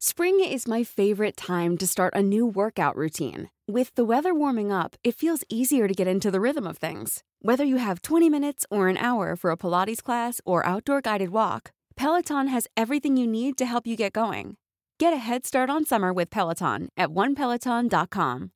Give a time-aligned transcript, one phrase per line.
[0.00, 3.50] Spring is my favorite time to start a new workout routine.
[3.66, 7.24] With the weather warming up, it feels easier to get into the rhythm of things.
[7.42, 11.30] Whether you have 20 minutes or an hour for a Pilates class or outdoor guided
[11.30, 14.56] walk, Peloton has everything you need to help you get going.
[15.00, 18.52] Get a head start on summer with Peloton at onepeloton.com.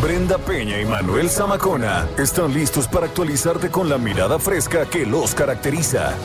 [0.00, 5.34] Brenda Peña y Manuel Zamacona están listos para actualizarte con la mirada fresca que los
[5.34, 6.16] caracteriza.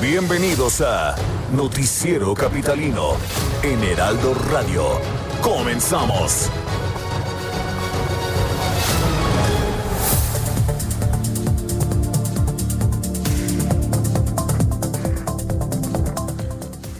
[0.00, 1.14] Bienvenidos a
[1.52, 3.16] Noticiero Capitalino
[3.62, 5.00] en Heraldo Radio.
[5.40, 6.50] Comenzamos.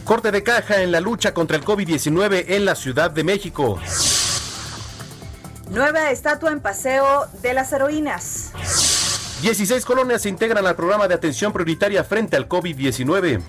[0.06, 3.78] Corte de caja en la lucha contra el COVID-19 en la Ciudad de México.
[5.68, 8.85] Nueva estatua en Paseo de las Heroínas.
[9.42, 13.42] 16 colonias se integran al programa de atención prioritaria frente al COVID-19.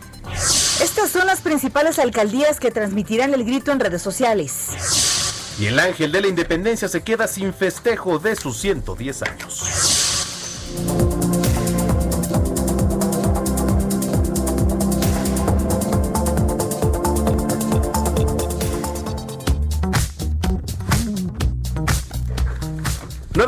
[0.82, 4.68] Estas son las principales alcaldías que transmitirán el grito en redes sociales.
[5.59, 9.97] Y el ángel de la independencia se queda sin festejo de sus 110 años.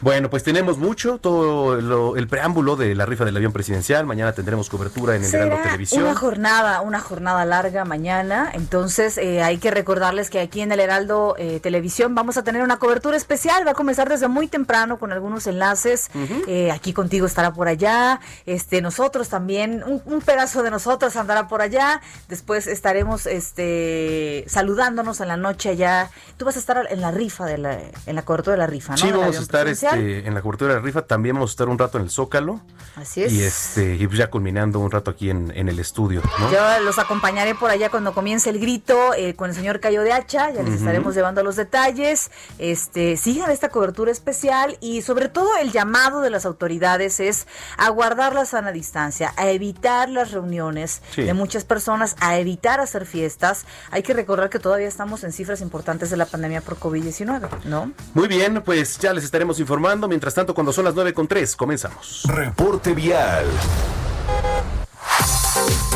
[0.00, 4.32] bueno pues tenemos mucho todo lo- el preámbulo de la rifa del avión presidencial mañana
[4.32, 8.50] tendremos cobertura en el Heraldo Televisión una jornada, una jornada larga mañana.
[8.54, 12.62] Entonces eh, hay que recordarles que aquí en el Heraldo eh, Televisión vamos a tener
[12.62, 13.66] una cobertura especial.
[13.66, 16.10] Va a comenzar desde muy temprano con algunos enlaces.
[16.46, 18.20] Eh, aquí contigo estará por allá.
[18.44, 22.02] Este, nosotros también, un, un pedazo de nosotros andará por allá.
[22.28, 26.10] Después estaremos este, saludándonos en la noche allá.
[26.36, 28.92] Tú vas a estar en la rifa de la, en la cobertura de la rifa,
[28.92, 28.98] ¿no?
[28.98, 31.00] Sí, vamos a estar este, en la cobertura de la rifa.
[31.00, 32.60] También vamos a estar un rato en el Zócalo.
[32.96, 33.32] Así es.
[33.32, 36.52] Y este, y pues ya culminando un rato aquí en, en el estudio, ¿no?
[36.52, 40.12] Yo los acompañaré por allá cuando comience el grito eh, con el señor Cayo de
[40.12, 42.30] Hacha, ya les estaremos llevando los detalles.
[42.58, 47.88] Este, sigan esta cobertura especial y sobre todo el llamado de las autoridades es a
[47.90, 51.22] guardar la sana distancia, a evitar las reuniones Sí.
[51.22, 53.66] de muchas personas, a evitar hacer fiestas.
[53.90, 57.92] Hay que recordar que todavía estamos en cifras importantes de la pandemia por COVID-19, ¿no?
[58.14, 60.08] Muy bien, pues ya les estaremos informando.
[60.08, 62.22] Mientras tanto, cuando son las 9 con 3, comenzamos.
[62.26, 63.44] Reporte vial.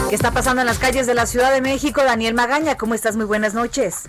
[0.08, 2.02] ¿Qué está pasando en las calles de la Ciudad de México?
[2.02, 3.16] Daniel Magaña, ¿cómo estás?
[3.16, 4.08] Muy buenas noches.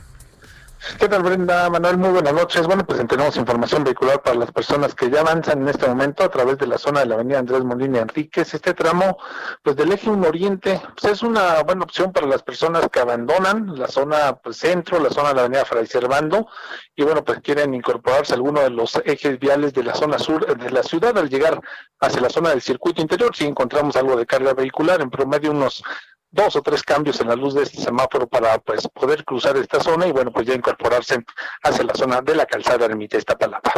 [0.97, 1.69] ¿Qué tal, Brenda?
[1.69, 2.66] Manuel, muy buenas noches.
[2.66, 6.29] Bueno, pues tenemos información vehicular para las personas que ya avanzan en este momento a
[6.29, 8.53] través de la zona de la avenida Andrés Molina Enríquez.
[8.53, 9.17] Este tramo,
[9.62, 13.78] pues del eje 1 Oriente, pues es una buena opción para las personas que abandonan
[13.78, 16.47] la zona pues, centro, la zona de la avenida Fray Servando,
[16.96, 20.57] y bueno, pues quieren incorporarse a alguno de los ejes viales de la zona sur
[20.57, 21.59] de la ciudad al llegar
[22.00, 23.35] hacia la zona del circuito interior.
[23.35, 25.84] Si encontramos algo de carga vehicular, en promedio unos
[26.31, 29.79] dos o tres cambios en la luz de este semáforo para pues poder cruzar esta
[29.79, 31.26] zona y bueno pues ya incorporarse
[31.64, 33.73] hacia la zona de la calzada Ermita Iztapalapa.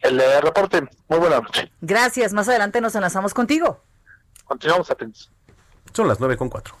[0.00, 1.70] El eh, reporte, muy buena noche.
[1.80, 2.32] Gracias.
[2.32, 3.82] Más adelante nos enlazamos contigo.
[4.44, 5.32] Continuamos atentos.
[5.92, 6.74] Son las 9 con 4.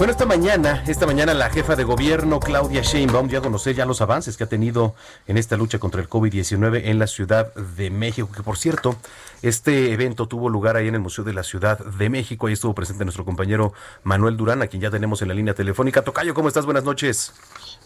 [0.00, 3.84] Bueno, esta mañana, esta mañana la jefa de gobierno Claudia Sheinbaum dio a conocer ya
[3.84, 4.94] los avances que ha tenido
[5.26, 8.96] en esta lucha contra el COVID-19 en la Ciudad de México, que por cierto,
[9.42, 12.46] este evento tuvo lugar ahí en el Museo de la Ciudad de México.
[12.46, 16.00] Ahí estuvo presente nuestro compañero Manuel Durán, a quien ya tenemos en la línea telefónica.
[16.00, 16.64] Tocayo, ¿cómo estás?
[16.64, 17.34] Buenas noches.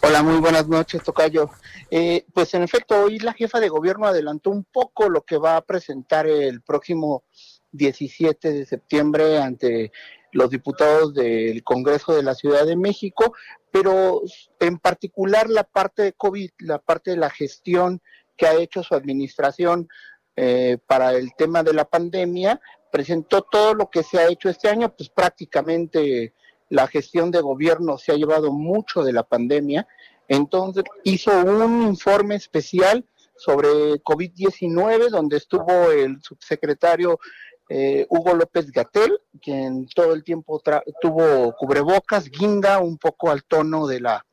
[0.01, 1.51] Hola, muy buenas noches, Tocayo.
[1.91, 5.57] Eh, pues en efecto, hoy la jefa de gobierno adelantó un poco lo que va
[5.57, 7.25] a presentar el próximo
[7.73, 9.91] 17 de septiembre ante
[10.35, 13.35] los diputados del Congreso de la Ciudad de México,
[13.71, 14.23] pero
[14.59, 18.03] en particular la parte de COVID, la parte de la gestión
[18.37, 19.89] que ha hecho su administración
[20.35, 22.61] eh, para el tema de la pandemia,
[22.91, 26.35] presentó todo lo que se ha hecho este año, pues prácticamente
[26.69, 29.87] la gestión de gobierno se ha llevado mucho de la pandemia,
[30.27, 33.05] entonces hizo un informe especial
[33.37, 37.21] sobre COVID-19, donde estuvo el subsecretario
[37.69, 40.63] eh, Hugo López Gatel, quien todo el tiempo
[41.01, 44.27] tuvo cubrebocas, guinda un poco al tono de la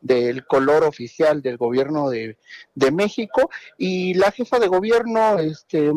[0.00, 2.36] del color oficial del gobierno de,
[2.92, 3.50] México.
[3.78, 5.92] Y la jefa de gobierno este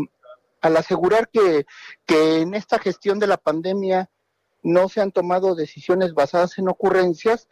[0.62, 1.66] al asegurar que,
[2.06, 4.10] que en esta gestión de la pandemia
[4.64, 7.48] no se han tomado decisiones basadas en ocurrencias,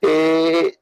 [0.00, 0.76] eh,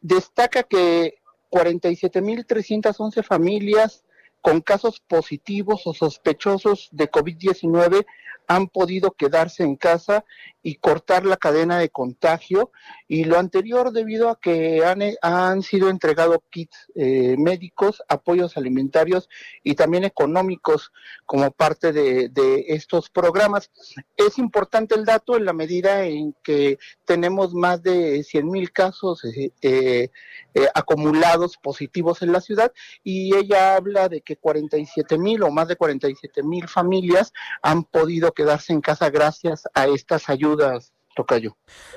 [0.00, 1.18] destaca que
[1.50, 4.04] 47.311 familias
[4.42, 8.04] con casos positivos o sospechosos de COVID-19
[8.48, 10.24] han podido quedarse en casa
[10.62, 12.70] y cortar la cadena de contagio
[13.08, 19.28] y lo anterior debido a que han, han sido entregados kits eh, médicos, apoyos alimentarios
[19.62, 20.92] y también económicos
[21.26, 23.70] como parte de, de, estos programas.
[24.16, 29.24] Es importante el dato en la medida en que tenemos más de 100 mil casos
[29.24, 30.10] eh, eh,
[30.54, 32.72] eh, acumulados positivos en la ciudad
[33.02, 37.32] y ella habla de que 47 mil o más de 47 mil familias
[37.62, 40.51] han podido quedarse en casa gracias a estas ayudas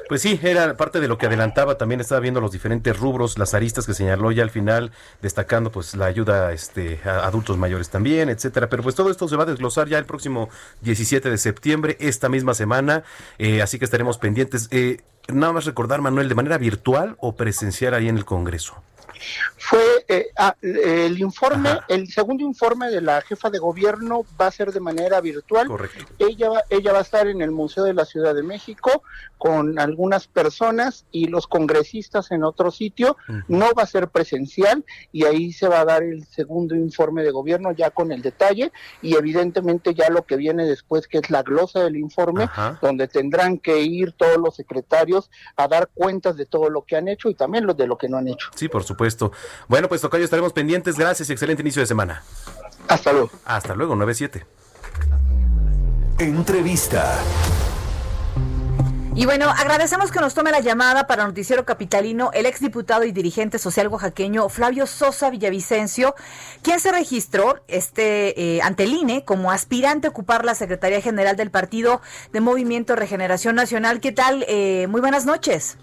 [0.08, 3.54] Pues sí, era parte de lo que adelantaba, también estaba viendo los diferentes rubros, las
[3.54, 4.92] aristas que señaló ya al final,
[5.22, 8.70] destacando pues la ayuda este, a adultos mayores también, etcétera.
[8.70, 10.50] Pero pues todo esto se va a desglosar ya el próximo
[10.82, 13.04] 17 de septiembre, esta misma semana,
[13.38, 14.68] eh, así que estaremos pendientes.
[14.72, 18.76] Eh, nada más recordar, Manuel, ¿de manera virtual o presencial ahí en el Congreso?
[19.58, 21.86] Fue eh, ah, el informe, Ajá.
[21.88, 25.68] el segundo informe de la jefa de gobierno va a ser de manera virtual.
[25.68, 26.06] Correcto.
[26.20, 29.04] Ella, ella va a estar en el Museo de la Ciudad de México
[29.38, 33.18] con algunas personas y los congresistas en otro sitio.
[33.28, 33.44] Uh -huh.
[33.48, 37.32] No va a ser presencial y ahí se va a dar el segundo informe de
[37.32, 38.72] gobierno ya con el detalle
[39.02, 42.80] y evidentemente ya lo que viene después que es la glosa del informe Ajá.
[42.82, 47.08] donde tendrán que ir todos los secretarios a dar cuentas de todo lo que han
[47.08, 48.50] hecho y también los de lo que no han hecho.
[48.56, 49.05] Sí, por supuesto.
[49.68, 50.98] Bueno, pues Tocayo, estaremos pendientes.
[50.98, 52.24] Gracias y excelente inicio de semana.
[52.88, 53.32] Hasta luego.
[53.46, 54.46] Hasta luego, 9-7.
[56.20, 57.20] Entrevista.
[59.18, 63.60] Y bueno, agradecemos que nos tome la llamada para Noticiero Capitalino el exdiputado y dirigente
[63.60, 66.16] social oaxaqueño Flavio Sosa Villavicencio,
[66.62, 71.38] quien se registró este, eh, ante el INE como aspirante a ocupar la Secretaría General
[71.38, 72.02] del Partido
[72.34, 74.02] de Movimiento Regeneración Nacional.
[74.02, 74.44] ¿Qué tal?
[74.50, 75.78] Eh, muy buenas noches.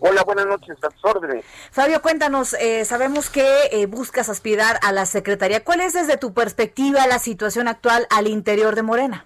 [0.00, 1.44] Hola, buenas noches, a tus órdenes.
[1.70, 5.64] Fabio, cuéntanos, eh, sabemos que eh, buscas aspirar a la Secretaría.
[5.64, 9.24] ¿Cuál es desde tu perspectiva la situación actual al interior de Morena?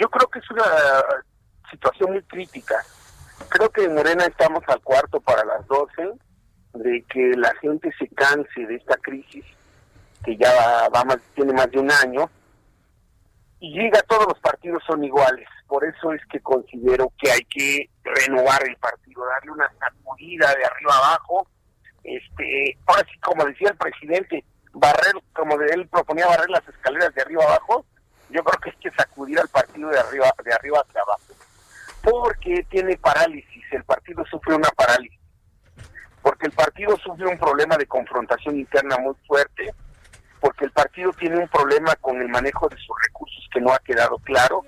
[0.00, 0.64] Yo creo que es una
[1.70, 2.76] situación muy crítica.
[3.48, 6.10] Creo que en Morena estamos al cuarto para las doce,
[6.72, 9.44] de que la gente se canse de esta crisis
[10.24, 12.30] que ya va, va más, tiene más de un año,
[13.62, 15.46] y llega todos los partidos son iguales.
[15.68, 20.64] Por eso es que considero que hay que renovar el partido, darle una sacudida de
[20.64, 21.46] arriba abajo.
[22.02, 27.22] Este, ahora sí, como decía el presidente, barrer, como él proponía barrer las escaleras de
[27.22, 27.86] arriba abajo,
[28.30, 31.32] yo creo que hay que sacudir al partido de arriba, de arriba hacia abajo.
[32.02, 35.20] Porque tiene parálisis, el partido sufre una parálisis.
[36.20, 39.72] Porque el partido sufre un problema de confrontación interna muy fuerte,
[40.42, 43.78] porque el partido tiene un problema con el manejo de sus recursos que no ha
[43.78, 44.64] quedado claro.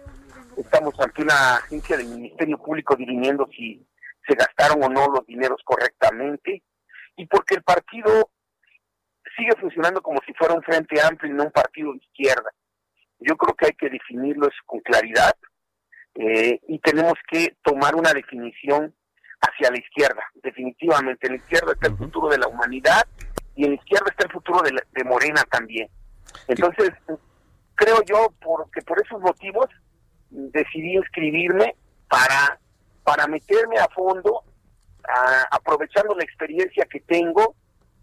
[0.57, 3.85] Estamos ante una agencia del Ministerio Público dirimiendo si
[4.25, 6.63] se gastaron o no los dineros correctamente,
[7.17, 8.31] y porque el partido
[9.37, 12.51] sigue funcionando como si fuera un frente amplio y no un partido de izquierda.
[13.19, 15.35] Yo creo que hay que definirlo con claridad
[16.15, 18.95] eh, y tenemos que tomar una definición
[19.41, 20.23] hacia la izquierda.
[20.35, 23.03] Definitivamente, en la izquierda está el futuro de la humanidad
[23.57, 25.89] y en la izquierda está el futuro de, la, de Morena también.
[26.49, 26.91] Entonces,
[27.75, 29.69] creo yo porque por esos motivos
[30.31, 31.77] decidí inscribirme
[32.09, 32.59] para,
[33.05, 34.43] para meterme a fondo,
[35.09, 37.55] a, aprovechando la experiencia que tengo,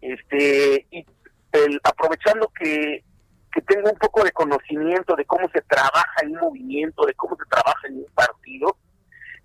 [0.01, 1.05] este y
[1.51, 3.03] el, aprovechando que,
[3.51, 7.35] que tengo un poco de conocimiento de cómo se trabaja en un movimiento, de cómo
[7.35, 8.77] se trabaja en un partido,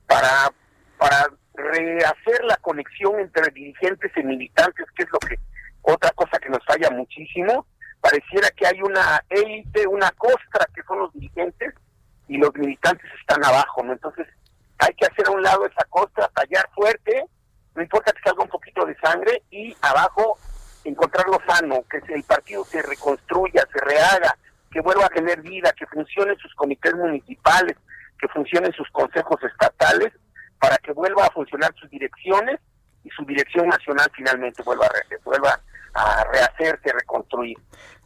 [0.07, 0.53] para,
[0.99, 5.37] para rehacer la conexión entre dirigentes y militantes, que es lo que
[5.87, 7.67] otra cosa que nos falla muchísimo,
[8.01, 11.75] pareciera que hay una élite, una costra que son los dirigentes
[12.29, 13.93] y los militantes están abajo, ¿no?
[13.93, 14.27] Entonces
[14.79, 17.25] hay que hacer a un lado esa costra, tallar fuerte,
[17.75, 20.39] no importa que salga un poquito de sangre y abajo
[20.85, 24.37] encontrar lo sano, que el partido se reconstruya, se rehaga,
[24.71, 27.77] que vuelva a tener vida, que funcionen sus comités municipales,
[28.19, 30.13] que funcionen sus consejos estatales,
[30.59, 32.59] para que vuelva a funcionar sus direcciones
[33.05, 35.61] y su dirección nacional finalmente vuelva a, vuelva
[35.97, 37.57] a rehacerse, reconstruir.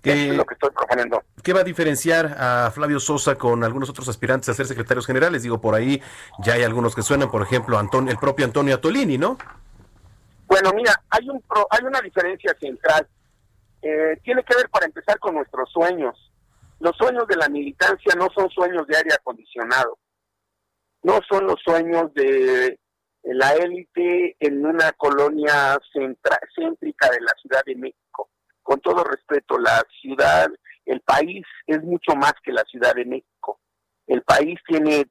[0.02, 1.22] ¿Qué, es lo que estoy proponiendo.
[1.42, 5.42] ¿Qué va a diferenciar a Flavio Sosa con algunos otros aspirantes a ser secretarios generales?
[5.42, 6.00] Digo, por ahí
[6.38, 9.36] ya hay algunos que suenan, por ejemplo, Antonio, el propio Antonio Atolini, ¿no?
[10.46, 13.06] Bueno, mira, hay, un hay una diferencia central.
[13.82, 16.32] Eh, tiene que ver, para empezar, con nuestros sueños.
[16.80, 19.98] Los sueños de la militancia no son sueños de aire acondicionado.
[21.02, 22.78] No son los sueños de
[23.22, 28.30] la élite en una colonia céntrica de la Ciudad de México.
[28.62, 30.48] Con todo respeto, la ciudad,
[30.86, 33.60] el país es mucho más que la Ciudad de México.
[34.06, 35.06] El país tiene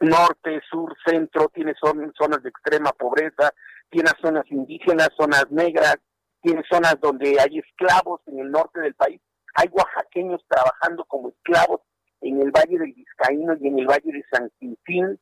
[0.00, 3.52] norte, sur, centro, tiene zonas de extrema pobreza,
[3.90, 5.96] tiene zonas indígenas, zonas negras,
[6.40, 9.20] tiene zonas donde hay esclavos en el norte del país.
[9.54, 11.80] Hay oaxaqueños trabajando como esclavos
[12.20, 15.20] en el Valle del Vizcaíno y en el Valle de San Quintín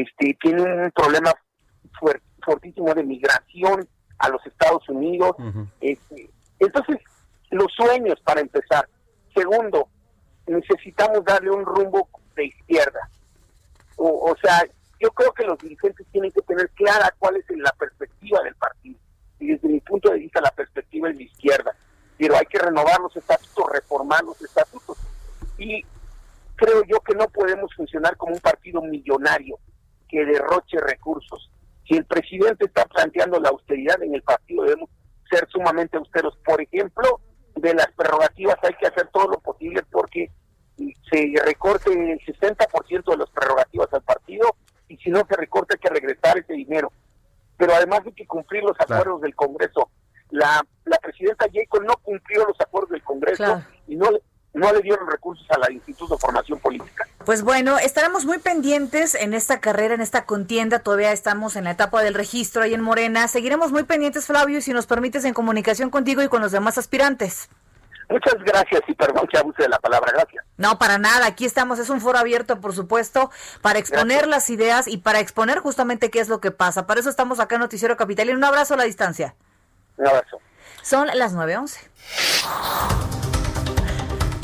[0.00, 1.32] este, tiene un problema
[2.44, 3.88] fuertísimo de migración
[4.18, 5.36] a los Estados Unidos.
[5.80, 6.98] este, entonces,
[7.50, 8.88] los sueños para empezar.
[9.34, 9.88] Segundo,
[10.46, 13.08] necesitamos darle un rumbo de izquierda.
[13.96, 14.64] O, o sea,
[15.00, 18.98] yo creo que los dirigentes tienen que tener clara cuál es la perspectiva del partido.
[19.38, 21.74] Y desde mi punto de vista, la perspectiva es de izquierda.
[22.18, 24.96] Pero hay que renovar los estatutos, reformar los estatutos.
[25.58, 25.84] Y
[26.54, 29.58] creo yo que no podemos funcionar como un partido millonario
[30.08, 31.50] que derroche recursos.
[31.86, 34.90] Si el presidente está planteando la austeridad en el partido, debemos
[35.30, 36.36] ser sumamente austeros.
[36.44, 37.20] Por ejemplo,
[37.54, 40.30] de las prerrogativas hay que hacer todo lo posible porque
[41.10, 44.56] se recorte el 60% de las prerrogativas al partido
[44.88, 46.92] y si no se recorta hay que regresar ese dinero.
[47.56, 49.90] Pero además hay que cumplir los acuerdos del Congreso.
[50.30, 54.08] La, la presidenta Jacob no cumplió los acuerdos del Congreso y no,
[54.56, 57.06] no le dieron recursos a la Instituto de Formación Política.
[57.24, 60.78] Pues bueno, estaremos muy pendientes en esta carrera, en esta contienda.
[60.78, 63.28] Todavía estamos en la etapa del registro ahí en Morena.
[63.28, 66.78] Seguiremos muy pendientes, Flavio, y si nos permites en comunicación contigo y con los demás
[66.78, 67.50] aspirantes.
[68.08, 70.44] Muchas gracias y perdón que abuse de la palabra, gracias.
[70.56, 74.86] No, para nada, aquí estamos, es un foro abierto, por supuesto, para exponer las ideas
[74.88, 76.86] y para exponer justamente qué es lo que pasa.
[76.86, 79.34] Para eso estamos acá en Noticiero Capital y un abrazo a la distancia.
[79.98, 80.38] Un abrazo.
[80.82, 83.15] Son las 9.11.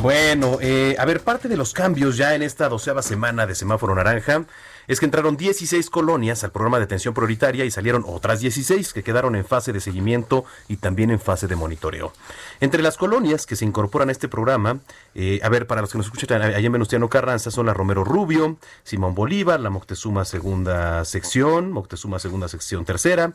[0.03, 3.95] Bueno, eh, a ver, parte de los cambios ya en esta doceava semana de semáforo
[3.95, 4.47] naranja
[4.89, 9.05] es que entraron 16 colonias al programa de atención prioritaria y salieron otras 16 que
[9.05, 12.13] quedaron en fase de seguimiento y también en fase de monitoreo.
[12.59, 14.81] Entre las colonias que se incorporan a este programa,
[15.15, 18.03] eh, a ver, para los que nos escuchan allá en Venustiano Carranza, son la Romero
[18.03, 23.35] Rubio, Simón Bolívar, la Moctezuma segunda sección, Moctezuma segunda sección tercera,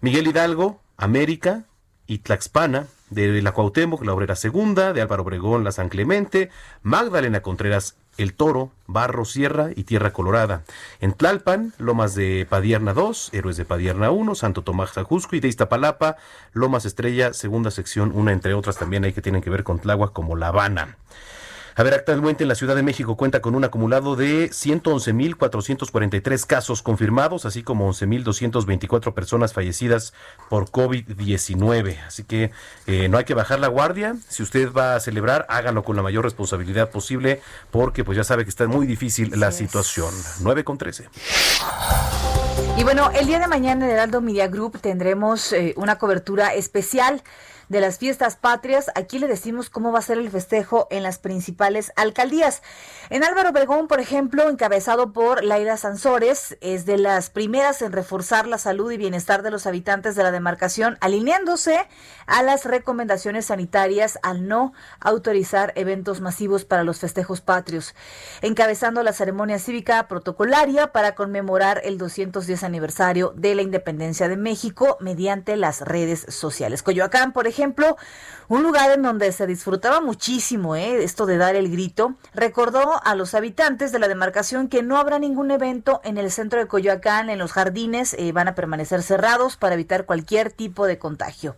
[0.00, 1.62] Miguel Hidalgo, América
[2.08, 6.50] y Tlaxpana, de la Cuauhtémoc, la Obrera Segunda, de Álvaro Obregón, la San Clemente,
[6.82, 10.62] Magdalena Contreras, El Toro, Barro Sierra y Tierra Colorada.
[11.00, 15.48] En Tlalpan, Lomas de Padierna 2, Héroes de Padierna 1, Santo Tomás Ajusco y de
[15.48, 16.16] Iztapalapa,
[16.52, 20.12] Lomas Estrella, segunda sección, una entre otras también hay que tienen que ver con Tláhuac
[20.12, 20.96] como La Habana.
[21.78, 26.82] A ver, actualmente en la Ciudad de México cuenta con un acumulado de 111.443 casos
[26.82, 30.12] confirmados, así como 11.224 personas fallecidas
[30.50, 32.04] por COVID-19.
[32.04, 32.50] Así que
[32.88, 34.16] eh, no hay que bajar la guardia.
[34.28, 38.42] Si usted va a celebrar, hágalo con la mayor responsabilidad posible, porque pues ya sabe
[38.42, 40.12] que está muy difícil la situación.
[40.40, 41.08] 9 con 13.
[42.76, 47.22] Y bueno, el día de mañana en Heraldo Media Group tendremos eh, una cobertura especial
[47.68, 48.90] de las fiestas patrias.
[48.94, 52.62] Aquí le decimos cómo va a ser el festejo en las principales alcaldías.
[53.10, 58.46] En Álvaro Obregón, por ejemplo, encabezado por Laida Sansores, es de las primeras en reforzar
[58.46, 61.86] la salud y bienestar de los habitantes de la demarcación, alineándose
[62.26, 67.94] a las recomendaciones sanitarias al no autorizar eventos masivos para los festejos patrios.
[68.42, 74.96] Encabezando la ceremonia cívica protocolaria para conmemorar el 210 aniversario de la independencia de México
[75.00, 76.82] mediante las redes sociales.
[76.82, 77.96] Coyoacán, por ejemplo, ejemplo,
[78.48, 81.04] un lugar en donde se disfrutaba muchísimo ¿eh?
[81.04, 85.18] esto de dar el grito, recordó a los habitantes de la demarcación que no habrá
[85.18, 89.56] ningún evento en el centro de Coyoacán, en los jardines, eh, van a permanecer cerrados
[89.56, 91.56] para evitar cualquier tipo de contagio.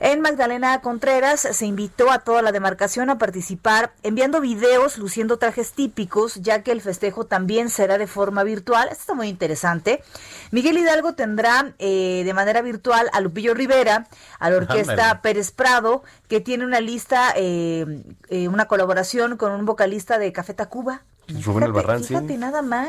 [0.00, 5.72] En Magdalena Contreras se invitó a toda la demarcación a participar enviando videos luciendo trajes
[5.72, 8.88] típicos, ya que el festejo también será de forma virtual.
[8.92, 10.04] Esto está muy interesante.
[10.52, 14.06] Miguel Hidalgo tendrá eh, de manera virtual a Lupillo Rivera,
[14.38, 19.64] a la orquesta Pérez Prado, que tiene una lista, eh, eh, una colaboración con un
[19.64, 21.02] vocalista de Café Tacuba.
[21.44, 22.08] Rubén Albarrán, sí.
[22.08, 22.88] Fíjate nada más.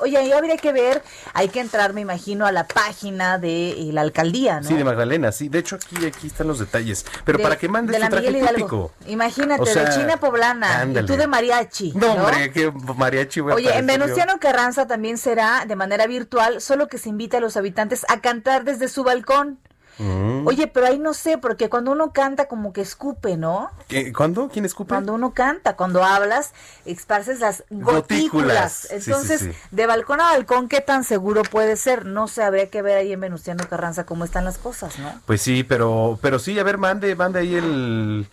[0.00, 3.92] Oye, ahí habría que ver, hay que entrar, me imagino, a la página de eh,
[3.92, 4.66] la alcaldía, ¿no?
[4.68, 5.48] Sí, de Magdalena, sí.
[5.48, 7.06] De hecho, aquí, aquí están los detalles.
[7.24, 8.90] Pero De- para que mandes de la tu traje Miguel típico.
[9.06, 11.04] Imagínate, O sea, de China Poblana ándale.
[11.04, 11.92] y tú de mariachi.
[11.94, 12.24] No, ¿no?
[12.24, 13.92] hombre, que mariachi voy a Oye, en yo.
[13.92, 18.20] Venustiano Carranza también será de manera virtual, solo que se invita a los habitantes a
[18.20, 19.60] cantar desde su balcón.
[19.98, 20.46] Mm.
[20.46, 23.70] Oye, pero ahí no sé, porque cuando uno canta como que escupe, ¿no?
[23.88, 24.48] ¿Qué- ¿Cuándo?
[24.52, 24.90] ¿Quién escupe?
[24.90, 26.52] Cuando uno canta, cuando hablas,
[26.84, 27.92] esparces las Gotículas.
[28.02, 28.72] gotículas.
[28.72, 29.52] Sí, sí, Entonces, sí.
[29.70, 32.04] de balcón a balcón, ¿qué tan seguro puede ser?
[32.04, 35.20] No sé, habría que ver ahí en Venustiano Carranza cómo están las cosas, ¿no?
[35.24, 38.28] Pues sí, pero, pero sí, a ver, mande, mande ahí el,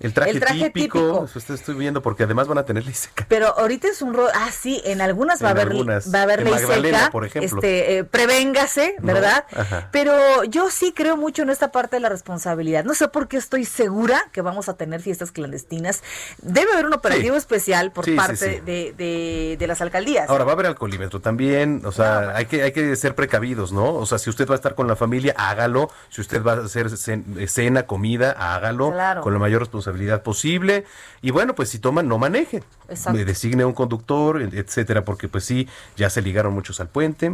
[0.00, 1.26] el traje, El traje típico.
[1.34, 3.24] está- estoy viendo, porque además van a tener ley seca.
[3.28, 6.14] Pero ahorita es un rol, ah, sí, en algunas va a En haber, algunas.
[6.14, 7.58] va a haber En ley Magdalena, seca, por ejemplo.
[7.60, 8.96] este, eh, prevéngase.
[9.00, 9.44] ¿verdad?
[9.92, 12.84] Pero yo sí creo mucho en esta parte de la responsabilidad.
[12.84, 16.02] No sé por qué estoy segura que vamos a tener fiestas clandestinas.
[16.42, 17.38] Debe haber un operativo Sí.
[17.38, 18.60] especial por Sí, parte sí.
[18.64, 20.28] De, de, de las alcaldías.
[20.28, 23.94] Ahora va a haber alcoholímetro también, o sea, hay que hay que ser precavidos, ¿no?
[23.94, 25.90] O sea, si usted va a estar con la familia, hágalo.
[26.10, 29.20] Si usted va a hacer cen- cena, comida, hágalo Claro.
[29.22, 29.85] con la mayor responsabilidad
[30.22, 30.84] posible.
[31.22, 32.62] Y bueno, pues si toman, no maneje.
[32.88, 33.18] Exacto.
[33.18, 37.32] Me Designe un conductor, etcétera, porque pues sí, ya se ligaron muchos al puente.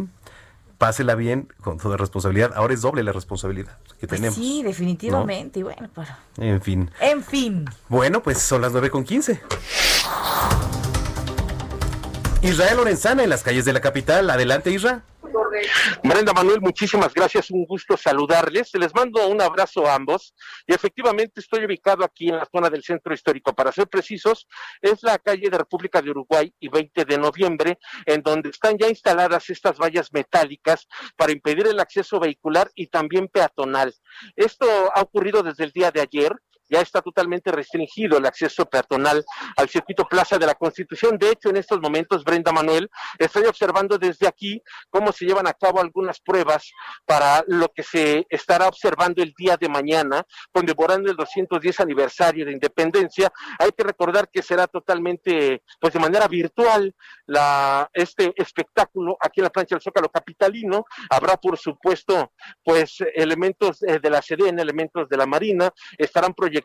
[0.79, 2.53] Pásela bien con toda responsabilidad.
[2.57, 4.35] Ahora es doble la responsabilidad que Pues tenemos.
[4.35, 5.61] sí, definitivamente.
[5.61, 6.91] Y bueno, pero, En fin.
[7.01, 7.65] en fin.
[7.89, 9.41] Bueno, pues son las 9 con 15.
[12.43, 14.29] Israel Lorenzana en las calles de la capital.
[14.29, 15.03] Adelante, Isra.
[16.03, 18.71] Brenda Manuel, muchísimas gracias, un gusto saludarles.
[18.75, 20.35] Les mando un abrazo a ambos.
[20.67, 23.55] Y efectivamente estoy ubicado aquí en la zona del centro histórico.
[23.55, 24.47] Para ser precisos,
[24.81, 28.89] es la calle de República de Uruguay y 20 de noviembre, en donde están ya
[28.89, 30.87] instaladas estas vallas metálicas
[31.17, 33.95] para impedir el acceso vehicular y también peatonal.
[34.37, 36.33] Esto ha ocurrido desde el día de ayer.
[36.73, 39.23] Ya está totalmente restringido el acceso peatonal
[39.59, 41.19] al circuito Plaza de la Constitución.
[41.19, 42.89] De hecho, en estos momentos, Brenda Manuel,
[43.19, 46.71] estoy observando desde aquí cómo se llevan a cabo algunas pruebas
[47.05, 52.53] para lo que se estará observando el día de mañana, conmemorando el 210 aniversario de
[52.53, 53.31] independencia.
[53.59, 56.95] Hay que recordar que será totalmente, pues de manera virtual,
[57.27, 60.87] la, este espectáculo aquí en la plancha del Zócalo Capitalino.
[61.11, 62.33] Habrá, por supuesto,
[62.65, 66.62] pues elementos eh, de la SEDEN, elementos de la Marina, estarán proyectando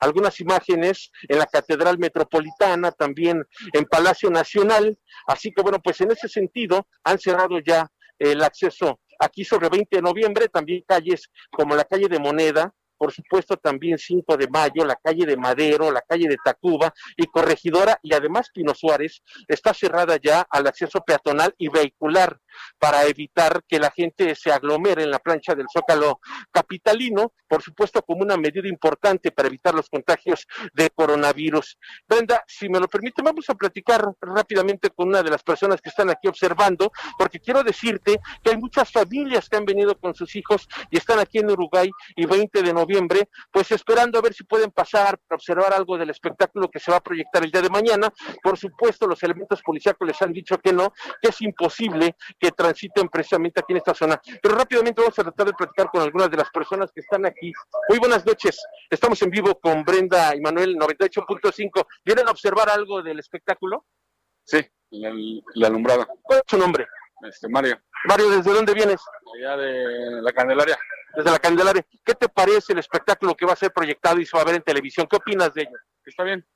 [0.00, 4.98] algunas imágenes en la Catedral Metropolitana, también en Palacio Nacional.
[5.26, 9.96] Así que bueno, pues en ese sentido han cerrado ya el acceso aquí sobre 20
[9.96, 14.84] de noviembre, también calles como la calle de Moneda, por supuesto también 5 de mayo,
[14.84, 19.72] la calle de Madero, la calle de Tacuba y Corregidora y además Pino Suárez está
[19.72, 22.40] cerrada ya al acceso peatonal y vehicular
[22.78, 28.02] para evitar que la gente se aglomere en la plancha del Zócalo capitalino, por supuesto
[28.02, 31.78] como una medida importante para evitar los contagios de coronavirus.
[32.06, 35.90] Brenda, si me lo permite, vamos a platicar rápidamente con una de las personas que
[35.90, 40.34] están aquí observando, porque quiero decirte que hay muchas familias que han venido con sus
[40.36, 42.87] hijos y están aquí en Uruguay y 20 de noviembre,
[43.50, 46.98] pues esperando a ver si pueden pasar para observar algo del espectáculo que se va
[46.98, 48.12] a proyectar el día de mañana.
[48.42, 53.08] Por supuesto, los elementos policíacos les han dicho que no, que es imposible que transiten
[53.08, 54.20] precisamente aquí en esta zona.
[54.42, 57.52] Pero rápidamente vamos a tratar de platicar con algunas de las personas que están aquí.
[57.88, 58.60] Muy buenas noches.
[58.88, 61.86] Estamos en vivo con Brenda y Manuel 98.5.
[62.04, 63.84] ¿Vienen a observar algo del espectáculo?
[64.44, 65.12] Sí, la,
[65.54, 66.06] la alumbrada.
[66.22, 66.86] ¿Cuál es su nombre?
[67.22, 69.00] Este, Mario, Mario, ¿desde dónde vienes?
[69.34, 70.78] allá de la Candelaria.
[71.14, 71.84] Desde la Candelaria.
[72.04, 74.56] ¿Qué te parece el espectáculo que va a ser proyectado y se va a ver
[74.56, 75.06] en televisión?
[75.08, 75.78] ¿Qué opinas de ello?
[76.04, 76.46] ¿Está bien?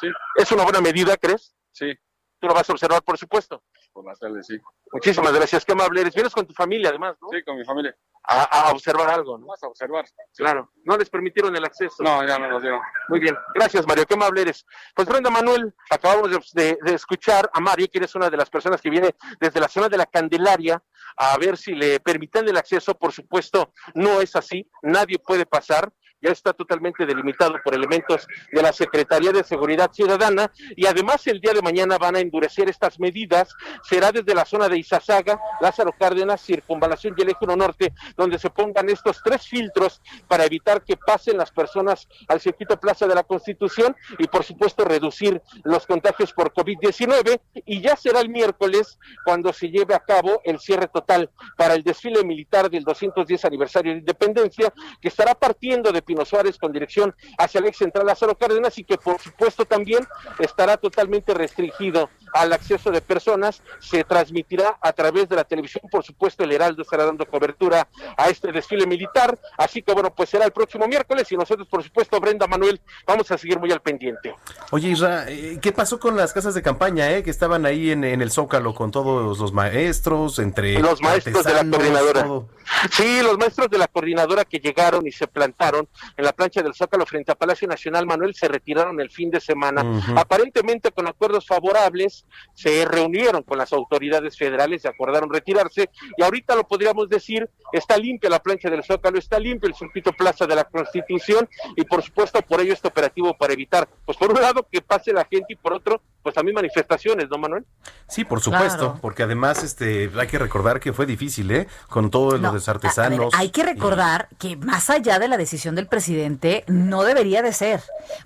[0.00, 1.54] Sí, ¿Es una buena medida, crees?
[1.72, 1.94] sí,
[2.40, 3.62] Tú lo vas a observar, por supuesto.
[3.92, 4.58] Por la tele, sí.
[4.92, 5.64] Muchísimas gracias.
[5.64, 6.14] Qué amable eres.
[6.14, 7.28] Vienes con tu familia, además, ¿no?
[7.30, 7.96] Sí, con mi familia.
[8.22, 9.46] A, a observar algo, ¿no?
[9.52, 10.04] A observar.
[10.36, 10.70] Claro.
[10.84, 12.02] No les permitieron el acceso.
[12.02, 12.80] No, ya no lo dieron.
[13.08, 13.36] Muy bien.
[13.54, 14.04] Gracias, Mario.
[14.06, 14.66] Qué amable eres.
[14.94, 18.90] Pues Brenda Manuel, acabamos de escuchar a Mario, que eres una de las personas que
[18.90, 20.82] viene desde la zona de la Candelaria
[21.16, 22.94] a ver si le permiten el acceso.
[22.96, 24.70] Por supuesto, no es así.
[24.82, 25.92] Nadie puede pasar.
[26.22, 31.40] Ya está totalmente delimitado por elementos de la Secretaría de Seguridad Ciudadana y además el
[31.40, 33.54] día de mañana van a endurecer estas medidas.
[33.82, 38.38] Será desde la zona de Izazaga, Lázaro Cárdenas, Circunvalación y el Eje 1 Norte, donde
[38.38, 43.14] se pongan estos tres filtros para evitar que pasen las personas al circuito Plaza de
[43.14, 48.98] la Constitución y por supuesto reducir los contagios por COVID-19 y ya será el miércoles
[49.24, 53.92] cuando se lleve a cabo el cierre total para el desfile militar del 210 aniversario
[53.92, 58.36] de independencia que estará partiendo de Pino Suárez con dirección hacia el ex central Lázaro
[58.36, 60.04] Cárdenas y que por supuesto también
[60.40, 66.04] estará totalmente restringido al acceso de personas, se transmitirá a través de la televisión, por
[66.04, 70.44] supuesto el Heraldo estará dando cobertura a este desfile militar, así que bueno, pues será
[70.44, 74.34] el próximo miércoles y nosotros, por supuesto, Brenda Manuel, vamos a seguir muy al pendiente.
[74.70, 78.04] Oye, Isra, eh, ¿qué pasó con las casas de campaña, eh, que estaban ahí en,
[78.04, 82.22] en el Zócalo con todos los maestros, entre Los maestros de la coordinadora.
[82.24, 82.48] todo?
[82.92, 86.74] Sí, los maestros de la coordinadora que llegaron y se plantaron en la plancha del
[86.74, 89.84] Zócalo frente a Palacio Nacional Manuel se retiraron el fin de semana.
[90.16, 92.19] Aparentemente con acuerdos favorables
[92.54, 97.96] se reunieron con las autoridades federales, se acordaron retirarse y ahorita lo podríamos decir, está
[97.96, 102.02] limpia la plancha del Zócalo, está limpio el circuito Plaza de la Constitución y por
[102.02, 105.52] supuesto por ello este operativo para evitar, pues por un lado que pase la gente
[105.52, 107.64] y por otro, pues también manifestaciones, ¿no Manuel?
[108.08, 108.98] Sí, por supuesto, Claro.
[109.00, 111.66] porque además este hay que recordar que fue difícil, ¿eh?
[111.88, 113.34] Con todos No, los a- a ver, artesanos.
[113.34, 117.80] hay que recordar que más allá de la decisión del presidente, no debería de ser.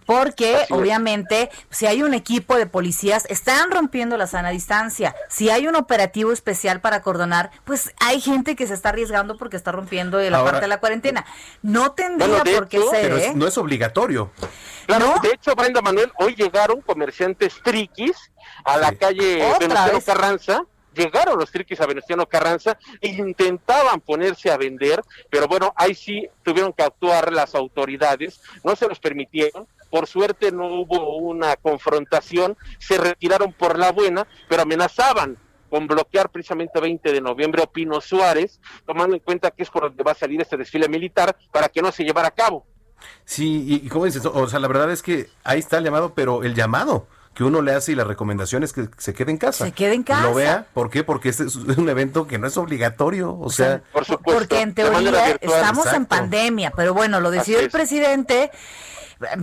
[0.07, 0.71] Porque Así es.
[0.73, 5.15] obviamente, si hay un equipo de policías, están rompiendo la sana distancia.
[5.29, 9.57] Si hay un operativo especial para cordonar, pues hay gente que se está arriesgando porque
[9.59, 11.27] está rompiendo la Ahora- parte de la cuarentena.
[11.61, 13.27] No tendría Bueno, por qué hecho, ser, Pero ¿eh?
[13.27, 14.31] es- no es obligatorio.
[14.87, 15.21] Claro, ¿No?
[15.21, 18.17] de hecho, Brenda Manuel, hoy llegaron comerciantes triquis
[18.65, 18.97] a la Sí.
[18.97, 20.05] calle ¿Otra Venustiano vez?
[20.05, 20.65] Carranza.
[20.95, 26.29] Llegaron los triquis a Venustiano Carranza e intentaban ponerse a vender, pero bueno, ahí sí
[26.45, 29.67] tuvieron que actuar las autoridades, no se los permitieron.
[29.95, 35.39] Por suerte no hubo una confrontación, se retiraron por la buena, pero amenazaban
[35.71, 39.85] con bloquear precisamente 20 de noviembre a Pino Suárez, tomando en cuenta que es por
[39.85, 42.67] donde va a salir este desfile militar para que no se llevara a cabo.
[43.25, 46.13] Sí, y, y como dices, o sea, la verdad es que ahí está el llamado,
[46.13, 49.39] pero el llamado que uno le hace y la recomendación es que se quede en
[49.39, 49.65] casa.
[49.65, 50.23] Se quede en casa.
[50.23, 51.05] Lo vea, ¿por qué?
[51.05, 54.41] Porque este es un evento que no es obligatorio, o sea, Por supuesto.
[54.41, 58.51] Porque en teoría estamos en pandemia, pero bueno, lo decidió el es.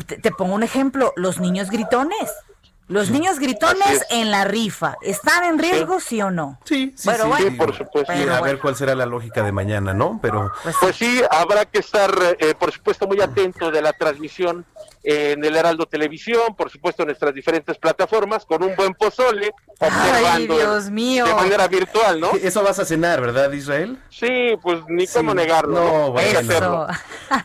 [0.06, 2.32] Te, te pongo un ejemplo, los niños gritones.
[2.88, 6.60] Los niños gritones en la rifa, ¿están en riesgo, sí, o no?
[6.66, 7.50] sí, sí, Bueno, sí, bueno.
[7.52, 8.12] Sí, por supuesto.
[8.14, 8.44] Pero a bueno.
[8.44, 10.20] ver cuál será la lógica de mañana, ¿no?
[10.22, 14.66] Pero Pues, Pues sí, habrá que estar, eh, por supuesto, muy atento de la transmisión
[15.04, 19.90] en el Heraldo Televisión, por supuesto, en nuestras diferentes plataformas, con un buen pozole, Ay,
[19.90, 21.26] observando Dios mío.
[21.26, 22.32] de manera virtual, ¿no?
[22.34, 23.98] eso vas a cenar, ¿verdad, Israel?
[24.10, 25.74] Sí, pues ni cómo negarlo.
[25.74, 26.40] No, bueno.
[26.40, 26.88] hacerlo.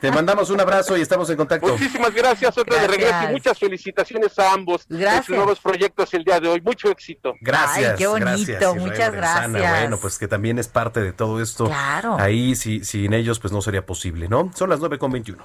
[0.00, 1.68] Te mandamos un abrazo y estamos en contacto.
[1.68, 5.26] Muchísimas gracias, otra de regreso y muchas felicitaciones a ambos en Gracias.
[5.26, 6.60] sus nuevos proyectos el día de hoy.
[6.60, 7.34] Mucho éxito.
[7.40, 7.90] Gracias.
[7.92, 9.50] Ay, qué bonito, gracias, Israel muchas gracias.
[9.52, 11.66] Bueno, pues que también es parte de todo esto.
[11.66, 12.16] Claro.
[12.18, 14.50] Ahí, si, sin ellos, pues no sería posible, ¿no?
[14.54, 15.44] Son las 9 con 21.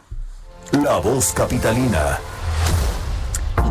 [0.71, 2.17] La voz capitalina.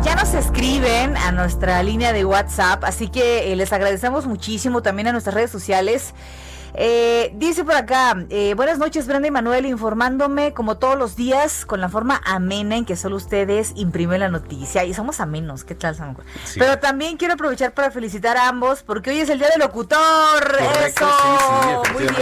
[0.03, 5.07] Ya nos escriben a nuestra línea de WhatsApp, así que eh, les agradecemos muchísimo también
[5.07, 6.13] a nuestras redes sociales.
[6.73, 11.65] Eh, dice por acá, eh, buenas noches Brenda y Manuel, informándome como todos los días
[11.65, 15.75] con la forma amena en que solo ustedes imprimen la noticia y somos amenos, ¿qué
[15.75, 15.95] tal?
[15.95, 16.25] Samuel?
[16.45, 16.59] Sí.
[16.59, 19.99] Pero también quiero aprovechar para felicitar a ambos porque hoy es el Día del Locutor.
[20.41, 22.13] Correcto, Eso, sí, sí, muy bien,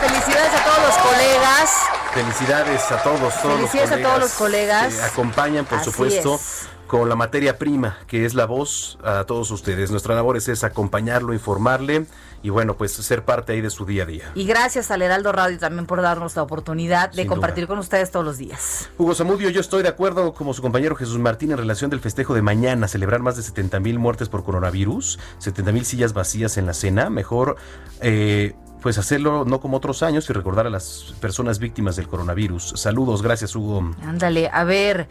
[0.00, 1.70] felicidades a todos los colegas.
[2.14, 4.94] Felicidades a todos, todos Felicidades a los todos los colegas.
[4.94, 6.68] que acompañan, por Así supuesto, es.
[6.86, 9.90] Con la materia prima, que es la voz a todos ustedes.
[9.90, 12.06] Nuestra labor es, acompañarlo, informarle
[12.42, 14.30] y bueno, pues ser parte ahí de su día a día.
[14.34, 17.74] Y gracias al Heraldo Radio también por darnos la oportunidad de Sin compartir duda.
[17.74, 18.88] con ustedes todos los días.
[18.98, 22.34] Hugo Zamudio, yo estoy de acuerdo como su compañero Jesús Martín en relación del festejo
[22.34, 26.66] de mañana, celebrar más de 70 mil muertes por coronavirus, 70 mil sillas vacías en
[26.66, 27.56] la cena, mejor
[28.00, 32.74] eh, pues hacerlo no como otros años y recordar a las personas víctimas del coronavirus.
[32.76, 33.90] Saludos, gracias Hugo.
[34.04, 35.08] Ándale, a ver.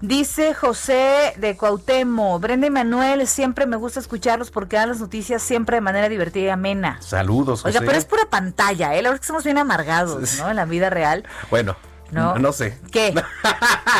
[0.00, 5.42] Dice José de Cuauhtémoc, Brenda y Manuel, siempre me gusta escucharlos porque dan las noticias
[5.42, 6.98] siempre de manera divertida y amena.
[7.00, 7.78] Saludos, José.
[7.78, 9.02] Oiga, pero es pura pantalla, ¿eh?
[9.02, 10.38] La verdad es que somos bien amargados.
[10.38, 10.50] ¿no?
[10.50, 11.24] En la vida real.
[11.50, 11.76] Bueno,
[12.10, 12.34] No.
[12.34, 12.78] no, no sé.
[12.92, 13.14] ¿Qué?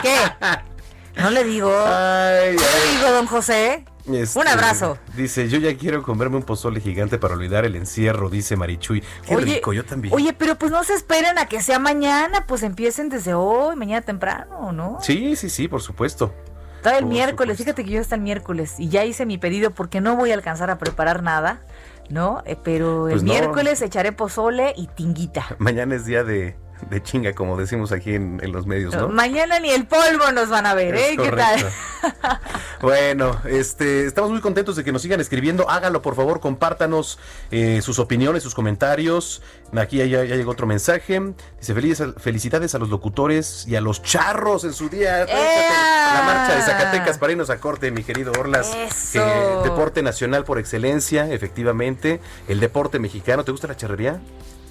[0.02, 0.16] ¿Qué?
[1.16, 1.70] No le digo.
[1.74, 3.86] Ay, ¿Qué le digo, don José?
[4.10, 4.98] Este, Un abrazo.
[5.16, 9.02] Dice, yo ya quiero comerme un pozole gigante para olvidar el encierro, dice Marichuy.
[9.26, 10.14] Qué rico, yo también.
[10.14, 14.02] Oye, pero pues no se esperen a que sea mañana, pues empiecen desde hoy, mañana
[14.02, 14.98] temprano, ¿no?
[15.00, 16.32] Sí, sí, sí, por supuesto.
[16.76, 17.64] Está el Por miércoles, supuesto.
[17.64, 20.34] fíjate que yo hasta el miércoles y ya hice mi pedido porque no voy a
[20.34, 21.62] alcanzar a preparar nada,
[22.10, 22.42] ¿no?
[22.46, 23.32] Eh, pero Pues el no.
[23.32, 25.46] miércoles echaré pozole y tinguita.
[25.58, 26.54] Mañana es día de,
[26.90, 29.08] de chinga, como decimos aquí en, en los medios, ¿no?
[29.08, 31.16] Mañana ni el polvo nos van a ver, Es ¿eh?
[31.16, 31.66] ¿Qué tal?
[32.82, 35.68] Bueno, este, estamos muy contentos de que nos sigan escribiendo.
[35.70, 37.18] Hágalo, por favor, compártanos
[37.50, 39.42] eh, sus opiniones, sus comentarios.
[39.74, 41.18] Aquí ya, ya llegó otro mensaje.
[41.58, 45.22] Dice, "Feliz- felicidades a los locutores y a los charros en su día.
[45.24, 46.14] ¡Ea!
[46.14, 48.74] La marcha de Zacatecas para irnos a corte, mi querido Orlas.
[48.76, 49.24] Eso.
[49.24, 52.20] Que deporte nacional por excelencia, efectivamente.
[52.46, 53.42] El deporte mexicano.
[53.42, 54.20] ¿Te gusta la charrería?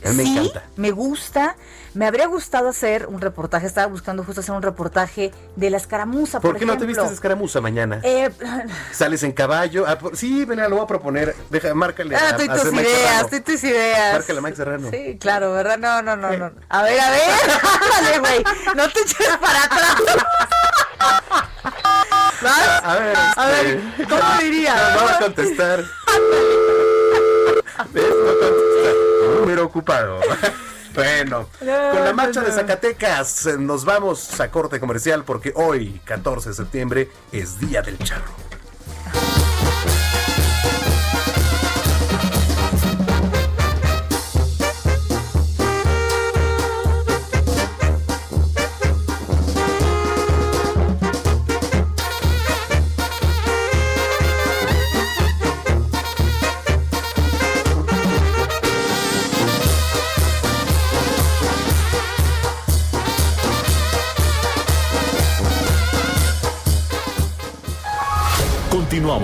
[0.06, 0.64] A mí me sí, encanta.
[0.76, 1.56] me gusta.
[1.94, 6.42] Me habría gustado hacer un reportaje, estaba buscando justo hacer un reportaje de la escaramuza,
[6.42, 8.02] por, ¿Por, qué no te vistes escaramuza mañana?
[8.04, 8.30] Eh,
[8.92, 9.86] Sales en caballo.
[9.88, 11.34] Ah, por- sí, mira, lo voy a proponer.
[11.50, 12.16] Deja, márcale.
[12.18, 13.28] ah, a- tú y a tus ideas, Serrano.
[13.30, 14.14] tú y tus ideas.
[14.14, 14.90] Márcale a Mike Serrano.
[14.92, 15.78] Sí, claro, ¿verdad?
[15.78, 16.52] No, no, no, no.
[16.70, 17.22] A ver, a ver.
[17.98, 18.44] Ándale, güey.
[18.76, 19.96] No te eches para atrás.
[22.42, 22.84] ¿Vas?
[22.84, 23.66] A ver, A ver,
[23.98, 24.76] este, ¿cómo diría?
[24.76, 25.80] No, no va a contestar.
[27.94, 28.04] ¿Ves?
[28.10, 29.05] No contesta.
[29.26, 30.20] Número ocupado.
[30.96, 36.48] Bueno, con la marcha de Zacatecas eh, nos vamos a corte comercial porque hoy, 14
[36.48, 38.32] de septiembre, es Día del Charro.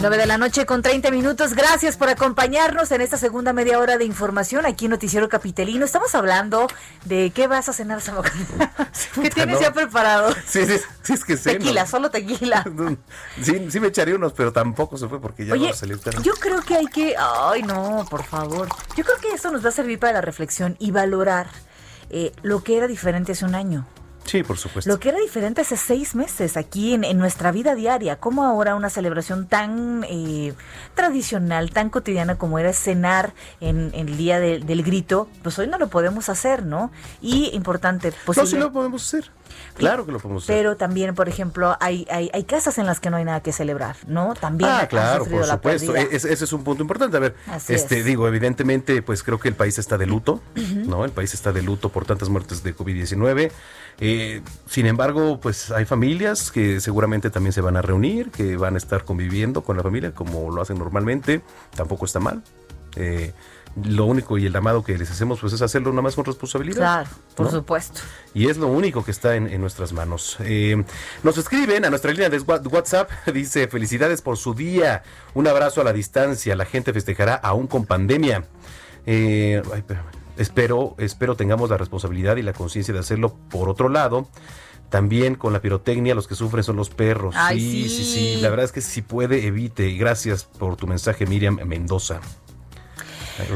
[0.00, 1.54] 9 de la noche con 30 minutos.
[1.54, 5.84] Gracias por acompañarnos en esta segunda media hora de información aquí en Noticiero Capitalino.
[5.84, 6.68] Estamos hablando
[7.04, 8.72] de qué vas a cenar, Zamacona.
[9.20, 9.60] ¿Qué tienes no.
[9.60, 10.32] ya preparado?
[10.46, 11.54] Sí, sí, sí, es que sé.
[11.54, 11.88] Tequila, ¿no?
[11.88, 12.64] solo tequila.
[13.42, 15.98] Sí, sí me echaría unos, pero tampoco se fue porque ya Oye, va a salir
[15.98, 16.20] tarde.
[16.22, 17.14] yo creo que hay que...
[17.18, 18.68] Ay, no, por favor.
[18.96, 21.48] Yo creo que esto nos va a servir para la reflexión y valorar
[22.10, 23.86] eh, lo que era diferente hace un año.
[24.28, 24.90] Sí, por supuesto.
[24.90, 28.74] Lo que era diferente hace seis meses aquí en, en nuestra vida diaria, como ahora
[28.74, 30.52] una celebración tan eh,
[30.94, 35.66] tradicional, tan cotidiana como era cenar en, en el día de- del grito, pues hoy
[35.68, 36.90] no lo podemos hacer, ¿no?
[37.22, 39.30] Y importante, pues no, sí lo podemos hacer.
[39.74, 40.56] Claro que lo podemos hacer.
[40.56, 43.52] pero también, por ejemplo, hay, hay, hay casas en las que no hay nada que
[43.52, 44.34] celebrar, ¿no?
[44.34, 45.94] También Ah, claro, por supuesto.
[45.94, 47.16] Ese, ese es un punto importante.
[47.16, 48.04] A ver, Así este es.
[48.04, 50.40] digo, evidentemente, pues creo que el país está de luto,
[50.86, 51.04] ¿no?
[51.04, 53.50] El país está de luto por tantas muertes de COVID-19.
[54.00, 58.74] Eh, sin embargo, pues hay familias que seguramente también se van a reunir, que van
[58.74, 61.40] a estar conviviendo con la familia como lo hacen normalmente.
[61.74, 62.42] Tampoco está mal.
[62.96, 63.32] Eh,
[63.84, 66.78] lo único y el llamado que les hacemos pues es hacerlo nada más con responsabilidad.
[66.78, 67.52] Claro, por ¿no?
[67.52, 68.00] supuesto.
[68.34, 70.36] Y es lo único que está en, en nuestras manos.
[70.40, 70.82] Eh,
[71.22, 73.10] nos escriben a nuestra línea de WhatsApp.
[73.32, 75.02] Dice, felicidades por su día.
[75.34, 76.56] Un abrazo a la distancia.
[76.56, 78.44] La gente festejará aún con pandemia.
[79.06, 79.84] Eh, ay,
[80.36, 83.36] espero, espero tengamos la responsabilidad y la conciencia de hacerlo.
[83.50, 84.28] Por otro lado,
[84.90, 87.34] también con la pirotecnia, los que sufren son los perros.
[87.36, 88.34] Ay, sí, sí, sí.
[88.34, 88.40] sí.
[88.40, 89.92] La verdad es que si puede, evite.
[89.94, 92.20] Gracias por tu mensaje, Miriam Mendoza.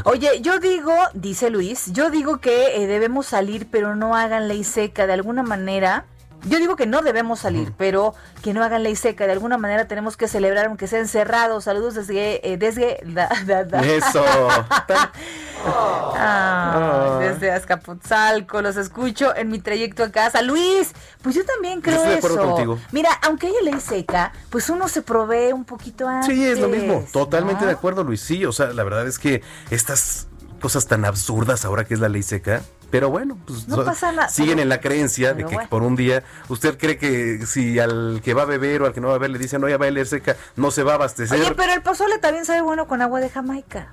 [0.05, 4.63] Oye, yo digo, dice Luis, yo digo que eh, debemos salir, pero no hagan ley
[4.63, 5.07] seca.
[5.07, 6.05] De alguna manera,
[6.45, 9.25] yo digo que no debemos salir, pero que no hagan ley seca.
[9.25, 11.63] De alguna manera tenemos que celebrar, aunque sea encerrados.
[11.65, 13.81] Saludos desde, eh, desde, da- da- da.
[13.81, 14.23] Eso.
[15.65, 20.41] Ah, desde Azcapotzalco, los escucho en mi trayecto a casa.
[20.41, 22.47] Luis, pues yo también creo estoy de acuerdo eso.
[22.51, 22.79] contigo.
[22.91, 26.33] Mira, aunque haya ley seca, pues uno se provee un poquito antes.
[26.35, 27.05] Sí, es lo mismo.
[27.11, 27.67] Totalmente ¿no?
[27.67, 28.21] de acuerdo, Luis.
[28.21, 30.27] Sí, o sea, la verdad es que estas
[30.61, 32.61] cosas tan absurdas ahora que es la ley seca,
[32.93, 34.29] pero bueno, pues No so- pasa nada.
[34.29, 35.67] siguen en la creencia de que bueno.
[35.67, 39.01] por un día, usted cree que si al que va a beber o al que
[39.01, 40.91] no va a beber le dicen, no, ya va a leer seca, no se va
[40.91, 41.39] a abastecer.
[41.41, 43.87] Oye, pero el pozole también sabe bueno con agua de Jamaica.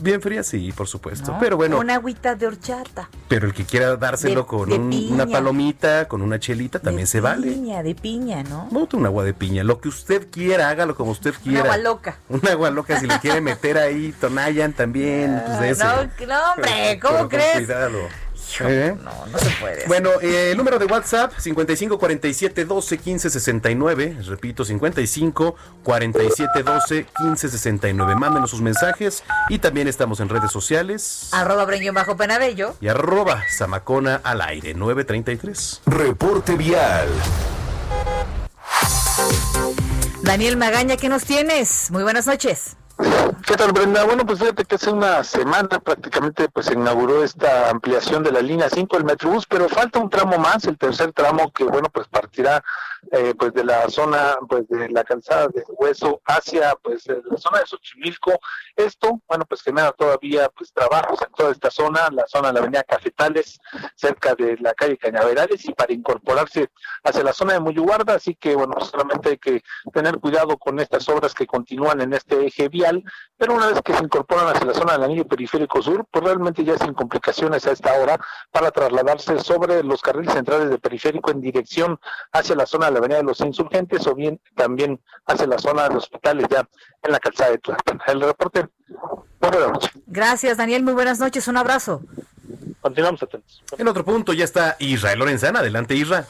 [0.00, 1.32] Bien fría, sí, por supuesto.
[1.32, 1.38] ¿no?
[1.40, 3.10] Pero bueno, Una agüita de horchata.
[3.28, 7.04] pero el que quiera dárselo De- con de un- una palomita, con una chelita, también
[7.04, 7.48] de se vale.
[7.48, 8.66] piña, de piña, ¿no?
[8.70, 11.64] Monte un agua de piña, lo que usted quiera, hágalo como usted quiera.
[11.64, 12.16] agua loca.
[12.30, 15.84] Un agua loca, si le quiere meter ahí, Tonayan también, pues de ese.
[15.84, 17.54] No, no, hombre, ¿cómo Pero crees?
[17.56, 17.98] Cuidado.
[18.60, 18.96] ¿Eh?
[19.02, 19.86] No, no se puede.
[19.86, 24.16] Bueno, eh, el número de WhatsApp 55 47 12 15 69.
[24.26, 28.14] Repito, 55 47 12 15 69.
[28.16, 31.28] Mándenos sus mensajes y también estamos en redes sociales.
[31.32, 32.74] Arroba Breño Bajo Penabello.
[32.80, 35.82] Y arroba Zamacona al aire 933.
[35.86, 37.08] Reporte vial.
[40.22, 41.90] Daniel Magaña, ¿qué nos tienes?
[41.90, 42.76] Muy buenas noches.
[43.46, 44.04] ¿Qué tal, Brenda?
[44.04, 48.40] Bueno, pues fíjate que hace una semana prácticamente pues se inauguró esta ampliación de la
[48.40, 52.08] línea 5 del Metrobús, pero falta un tramo más, el tercer tramo que, bueno, pues
[52.08, 52.62] partirá
[53.12, 57.60] eh, pues de la zona, pues de la calzada de Hueso hacia pues la zona
[57.60, 58.38] de Xochimilco.
[58.76, 62.60] Esto, bueno, pues genera todavía pues trabajos en toda esta zona, la zona de la
[62.60, 63.58] avenida Cafetales,
[63.94, 66.70] cerca de la calle Cañaverales y para incorporarse
[67.04, 71.08] hacia la zona de Muyuguarda, así que bueno, solamente hay que tener cuidado con estas
[71.08, 73.02] obras que continúan en este eje vial,
[73.36, 76.64] pero una vez que se incorporan hacia la zona del anillo periférico sur, pues realmente
[76.64, 78.18] ya sin complicaciones a esta hora
[78.50, 81.98] para trasladarse sobre los carriles centrales de periférico en dirección
[82.32, 85.88] hacia la zona de la avenida de los insurgentes o bien también hacia la zona
[85.88, 86.68] de hospitales ya
[87.02, 88.00] en la calzada de Tlalpan.
[88.06, 88.66] El reporte,
[89.40, 89.90] buenas noches.
[90.06, 92.02] Gracias Daniel, muy buenas noches, un abrazo.
[92.80, 93.62] Continuamos atentos.
[93.76, 95.60] En otro punto ya está Israel Lorenzana.
[95.60, 96.24] Adelante, Isra.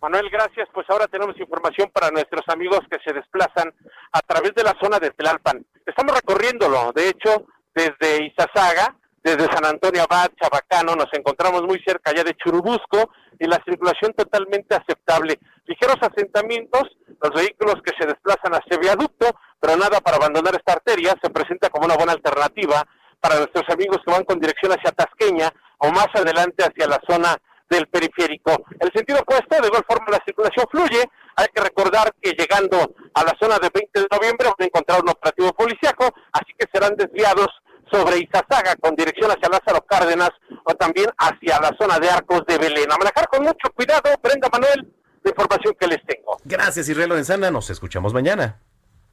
[0.00, 0.68] Manuel, gracias.
[0.72, 3.72] Pues ahora tenemos información para nuestros amigos que se desplazan
[4.12, 5.64] a través de la zona de Tlalpan.
[5.84, 8.94] Estamos recorriéndolo, de hecho, desde Izazaga,
[9.26, 13.10] desde San Antonio Abad, Chabacano, nos encontramos muy cerca ya de Churubusco
[13.40, 15.40] y la circulación totalmente aceptable.
[15.64, 16.84] Ligeros asentamientos,
[17.20, 19.26] los vehículos que se desplazan hacia viaducto,
[19.58, 22.86] pero nada para abandonar esta arteria, se presenta como una buena alternativa
[23.18, 27.36] para nuestros amigos que van con dirección hacia Tasqueña o más adelante hacia la zona
[27.68, 28.62] del periférico.
[28.78, 31.02] El sentido opuesto, de igual forma la circulación fluye.
[31.34, 35.02] Hay que recordar que llegando a la zona de 20 de noviembre van a encontrar
[35.02, 37.48] un operativo policiaco, así que serán desviados
[37.90, 40.30] sobre Izazaga con dirección hacia Lázaro Cárdenas
[40.64, 42.90] o también hacia la zona de Arcos de Belén.
[42.90, 46.38] A manejar con mucho cuidado, Brenda Manuel, la información que les tengo.
[46.44, 47.50] Gracias, Israel Lorenzana.
[47.50, 48.60] Nos escuchamos mañana.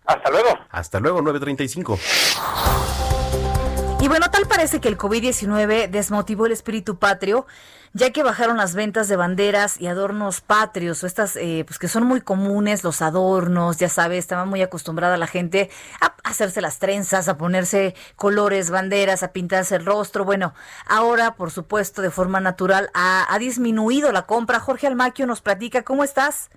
[0.06, 0.50] Hasta luego.
[0.70, 1.98] Hasta luego, 935.
[4.02, 7.48] Y bueno, tal parece que el COVID-19 desmotivó el espíritu patrio,
[7.94, 11.88] ya que bajaron las ventas de banderas y adornos patrios, o estas eh, pues que
[11.88, 15.70] son muy comunes, los adornos, ya sabes, estaba muy acostumbrada la gente
[16.02, 20.26] a hacerse las trenzas, a ponerse colores, banderas, a pintarse el rostro.
[20.26, 20.54] Bueno,
[20.88, 24.60] ahora, por supuesto, de forma natural, ha, ha disminuido la compra.
[24.60, 26.50] Jorge Almaquio nos platica, ¿cómo estás?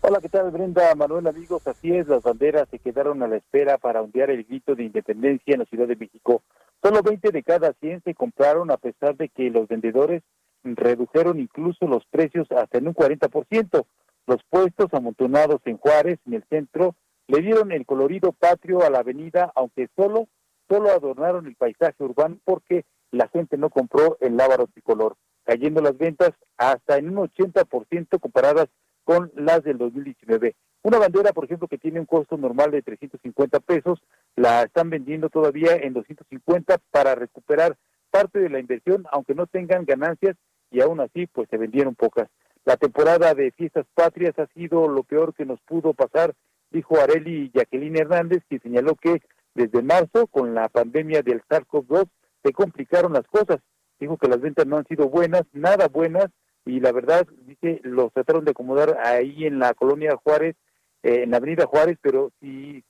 [0.00, 0.94] Hola, ¿qué tal Brenda?
[0.94, 4.74] Manuel, amigos, así es, las banderas se quedaron a la espera para ondear el grito
[4.74, 6.42] de independencia en la Ciudad de México.
[6.82, 10.22] Solo 20 de cada 100 se compraron a pesar de que los vendedores
[10.62, 13.86] redujeron incluso los precios hasta en un 40%.
[14.26, 16.96] Los puestos amontonados en Juárez, en el centro,
[17.28, 20.28] le dieron el colorido patrio a la avenida, aunque solo,
[20.68, 25.96] solo adornaron el paisaje urbano porque la gente no compró el lábaro tricolor, cayendo las
[25.96, 28.68] ventas hasta en un 80% comparadas
[29.04, 30.54] con las del 2019.
[30.86, 34.00] Una bandera, por ejemplo, que tiene un costo normal de 350 pesos,
[34.36, 37.76] la están vendiendo todavía en 250 para recuperar
[38.08, 40.36] parte de la inversión, aunque no tengan ganancias
[40.70, 42.28] y aún así, pues se vendieron pocas.
[42.64, 46.34] La temporada de fiestas patrias ha sido lo peor que nos pudo pasar,
[46.70, 49.22] dijo Areli Jacqueline Hernández, que señaló que
[49.56, 52.06] desde marzo, con la pandemia del SARS-CoV-2,
[52.44, 53.58] se complicaron las cosas.
[53.98, 56.26] Dijo que las ventas no han sido buenas, nada buenas,
[56.64, 60.54] y la verdad, dice, los trataron de acomodar ahí en la colonia Juárez,
[61.02, 62.84] eh, en la avenida Juárez, pero si,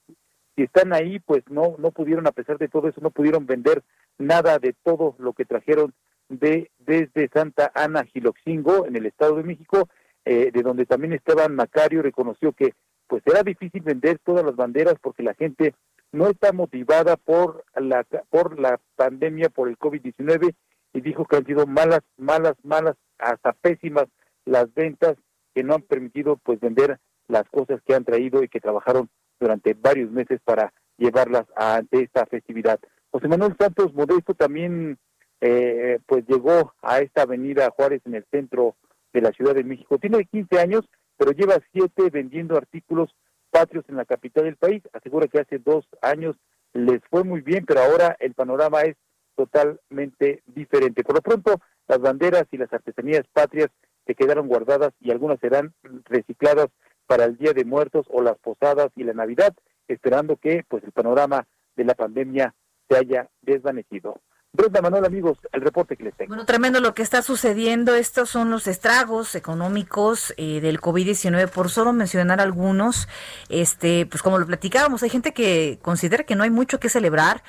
[0.54, 3.82] si están ahí, pues no, no pudieron, a pesar de todo eso, no pudieron vender
[4.18, 5.92] nada de todo lo que trajeron
[6.28, 9.88] de desde Santa Ana Giloxingo, en el Estado de México,
[10.24, 12.74] eh, de donde también Esteban Macario reconoció que
[13.06, 15.74] pues era difícil vender todas las banderas porque la gente
[16.10, 20.54] no está motivada por la por la pandemia por el COVID-19
[20.92, 24.06] y dijo que han sido malas, malas, malas, hasta pésimas
[24.44, 25.16] las ventas
[25.54, 29.08] que no han permitido pues vender las cosas que han traído y que trabajaron
[29.38, 32.80] durante varios meses para llevarlas ante esta festividad.
[33.10, 34.98] José Manuel Santos Modesto también
[35.40, 38.76] eh, pues llegó a esta avenida Juárez en el centro
[39.12, 39.98] de la Ciudad de México.
[39.98, 43.14] Tiene 15 años, pero lleva siete vendiendo artículos
[43.50, 44.82] patrios en la capital del país.
[44.92, 46.36] Asegura que hace dos años
[46.72, 48.96] les fue muy bien, pero ahora el panorama es
[49.34, 51.04] totalmente diferente.
[51.04, 53.68] Por lo pronto, las banderas y las artesanías patrias
[54.06, 56.68] se quedaron guardadas y algunas serán recicladas
[57.06, 59.54] para el Día de Muertos o las posadas y la Navidad,
[59.88, 62.54] esperando que pues el panorama de la pandemia
[62.88, 64.20] se haya desvanecido.
[64.52, 66.30] Brenda Manuel, amigos, el reporte que les tengo.
[66.30, 67.94] Bueno, tremendo lo que está sucediendo.
[67.94, 73.06] Estos son los estragos económicos eh, del COVID-19, por solo mencionar algunos.
[73.50, 77.42] Este, pues como lo platicábamos, hay gente que considera que no hay mucho que celebrar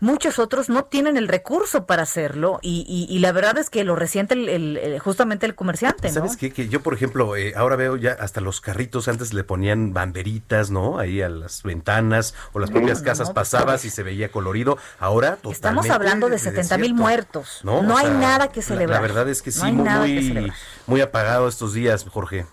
[0.00, 3.96] muchos otros no tienen el recurso para hacerlo y, y, la verdad es que lo
[3.96, 6.08] resiente el, justamente el comerciante.
[6.10, 6.52] ¿Sabes qué?
[6.52, 10.70] Que yo, por ejemplo, eh, ahora veo ya hasta los carritos, antes le ponían banderitas,
[10.70, 10.98] ¿no?
[10.98, 14.78] Ahí a las ventanas o las propias casas pasabas y se veía colorido.
[14.98, 17.60] Ahora totalmente Estamos hablando de 70 mil muertos.
[17.64, 19.00] No, no hay nada que celebrar.
[19.00, 20.52] La, verdad es que sí, muy,
[20.86, 22.46] muy apagado estos días, Jorge.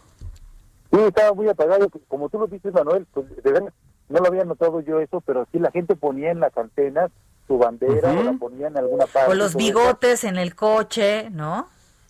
[0.91, 1.89] Sí, estaba muy apagado.
[2.08, 3.73] Como tú lo dices, Manuel, pues de verdad,
[4.10, 7.12] no lo había notado yo eso, pero sí la gente ponía en las antenas
[7.47, 9.32] su bandera o la ponía en alguna parte.
[9.32, 11.67] O los bigotes en el coche, ¿no?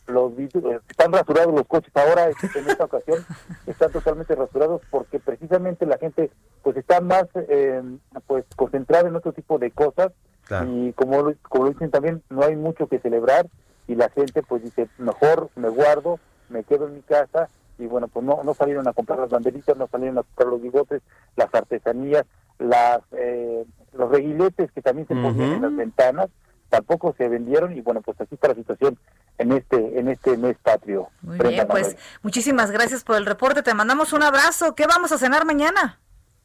[0.08, 0.50] los eh,
[0.90, 3.26] están rasurados los coches ahora este, en esta ocasión
[3.68, 6.30] están totalmente rasurados porque precisamente la gente
[6.62, 7.82] pues está más eh,
[8.28, 10.12] pues concentrada en otro tipo de cosas
[10.46, 10.70] Claro.
[10.70, 13.48] y como como lo dicen también no hay mucho que celebrar
[13.88, 16.20] y la gente pues dice mejor me guardo
[16.50, 17.48] me quedo en mi casa
[17.80, 20.62] y bueno pues no no salieron a comprar las banderitas no salieron a comprar los
[20.62, 21.02] bigotes
[21.38, 22.26] las artesanías
[22.60, 25.54] las eh, los reguiletes que también se ponían Ujú.
[25.56, 26.28] en las ventanas
[26.70, 28.98] tampoco se vendieron y bueno pues así está la situación
[29.38, 32.04] en este en este mes patrio Muy Brenda bien, pues Manuel.
[32.24, 33.62] muchísimas gracias por el reporte.
[33.64, 34.74] Te mandamos un abrazo.
[34.76, 36.00] ¿Qué vamos a cenar mañana?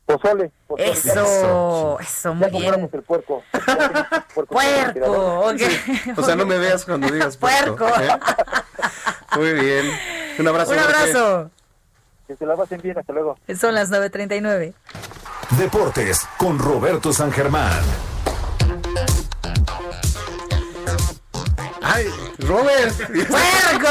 [0.06, 0.90] pozole, pozole.
[0.90, 2.62] Eso, eso, muy ya bien.
[2.64, 3.42] compramos el puerco
[4.34, 5.60] puerco, Puerco, ok.
[6.18, 7.86] O sea, no me veas cuando digas Puerco.
[7.86, 8.08] ¿eh?
[9.36, 9.86] Muy bien.
[10.38, 10.72] Un abrazo.
[10.72, 10.94] Un Jorge.
[10.96, 11.50] abrazo.
[12.28, 14.74] Que se la pasen bien hasta luego Son las 9.39.
[15.58, 17.82] Deportes con Roberto San Germán.
[21.82, 22.06] Ay,
[22.40, 22.94] Robert.
[23.28, 23.88] ¡Puerco!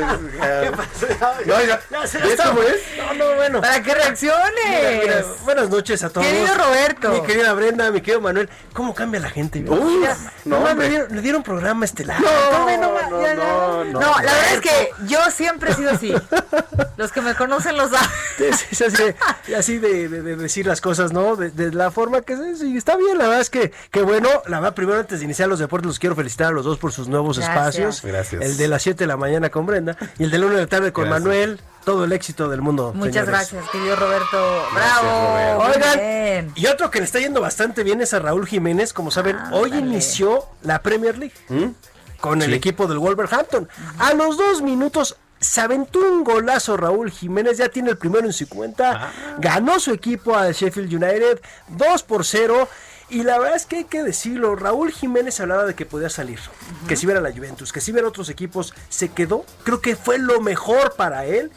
[0.00, 2.80] No, ya, ¿ves cómo es?
[2.98, 3.60] No, no, bueno.
[3.60, 4.44] Para que reacciones.
[4.66, 6.26] Mira, mira, buenas noches a todos.
[6.26, 7.10] Querido Roberto.
[7.12, 8.48] Mi querida Brenda, mi querido Manuel.
[8.72, 9.64] ¿Cómo cambia la gente?
[9.68, 10.74] Uf, Mira, no, hombre.
[10.74, 12.20] le, dieron, le dieron programa estelar.
[12.20, 13.34] No, no, no, ya, ya.
[13.34, 16.14] no, No, la verdad es que yo siempre he sido así.
[16.96, 18.08] Los que me conocen lo saben.
[18.38, 19.02] Es, es así,
[19.46, 21.36] de, así de, de- de decir las cosas, ¿no?
[21.36, 24.28] De, de la forma que es, y está bien, la verdad es que, que bueno,
[24.46, 26.92] la verdad, primero antes de iniciar los deportes, los quiero felicitar a los dos por
[26.92, 27.56] sus nuevos Gracias.
[27.56, 28.02] espacios.
[28.02, 28.42] Gracias.
[28.42, 29.83] El de las 7 de la mañana con Brenda
[30.18, 31.22] y el de la 1 de la tarde con Gracias.
[31.22, 31.60] Manuel.
[31.84, 32.92] Todo el éxito del mundo.
[32.94, 33.28] Muchas señores.
[33.30, 34.66] gracias, querido Roberto.
[34.74, 35.62] Gracias, Bravo.
[35.64, 35.78] Roberto.
[35.78, 36.52] Oigan, bien.
[36.54, 38.94] y otro que le está yendo bastante bien es a Raúl Jiménez.
[38.94, 41.72] Como saben, hoy inició la Premier League ¿Mm?
[42.20, 43.68] con el equipo del Wolverhampton.
[43.98, 48.32] A los dos minutos se aventó un golazo Raúl Jiménez, ya tiene el primero en
[48.32, 48.92] su cuenta.
[48.94, 49.12] Ah.
[49.38, 52.66] Ganó su equipo al Sheffield United 2 por 0.
[53.14, 56.40] Y la verdad es que hay que decirlo, Raúl Jiménez hablaba de que podía salir,
[56.88, 59.46] que si viera la Juventus, que si viera otros equipos, se quedó.
[59.62, 61.52] Creo que fue lo mejor para él.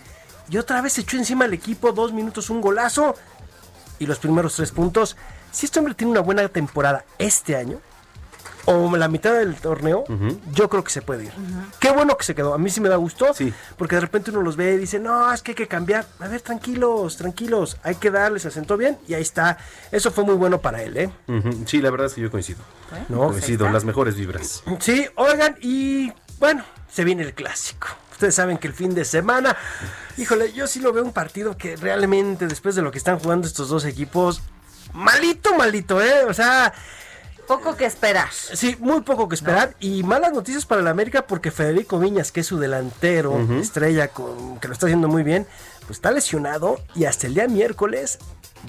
[0.52, 3.16] Y otra vez se echó encima al equipo, dos minutos, un golazo
[3.98, 5.18] y los primeros tres puntos.
[5.52, 7.82] Si este hombre tiene una buena temporada este año,
[8.70, 10.04] o la mitad del torneo,
[10.54, 11.32] yo creo que se puede ir.
[11.80, 12.54] Qué bueno que se quedó.
[12.54, 13.54] A mí sí me da gusto, Sí.
[13.78, 16.06] porque de repente uno los ve y dice, no, es que hay que cambiar.
[16.20, 19.58] A ver, tranquilos, tranquilos, hay que darles, se asentó bien y ahí está.
[19.92, 21.10] Eso fue muy bueno para él, ¿eh?
[21.66, 22.60] Sí, la verdad es que yo coincido.
[23.10, 24.64] No, coincido, las mejores vibras.
[24.80, 27.88] Sí, oigan, y bueno, se viene el clásico.
[28.12, 29.56] Ustedes saben que el fin de semana,
[30.18, 33.48] híjole, yo sí lo veo un partido que realmente después de lo que están jugando
[33.48, 34.42] estos dos equipos,
[34.94, 36.26] malito, malito, ¿eh?
[36.28, 36.74] O sea,
[37.48, 38.30] Poco que esperar.
[38.32, 39.76] sí, muy poco que esperar.
[39.80, 44.60] Y malas noticias para el América porque Federico Viñas, que es su delantero, estrella, con,
[44.60, 45.48] que lo está haciendo muy bien,
[45.82, 48.20] pues está lesionado y hasta el día miércoles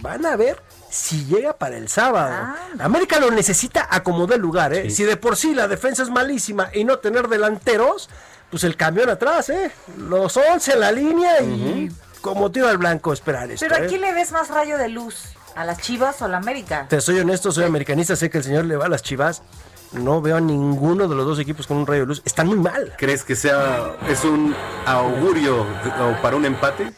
[0.00, 2.32] van a ver si llega para el sábado.
[2.32, 2.56] Ah.
[2.78, 4.84] América lo necesita a como dé lugar, ¿eh?
[4.84, 4.96] Sí.
[4.96, 8.08] Si de por sí la defensa es malísima y no tener delanteros,
[8.50, 9.70] pues el camión atrás, ¿eh?
[9.96, 13.66] Los 11 en la línea y como tiro al blanco esperar esto.
[13.68, 13.86] Pero ¿eh?
[13.86, 15.34] aquí le ves más rayo de luz.
[15.58, 16.86] ¿A las chivas o a la América?
[16.88, 19.42] Te soy honesto, soy americanista, sé que el señor le va a las chivas.
[19.90, 22.22] No veo a ninguno de los dos equipos con un rayo de luz.
[22.24, 22.94] Están muy mal.
[22.96, 24.54] ¿Crees que sea es un
[24.86, 26.92] augurio o para un empate?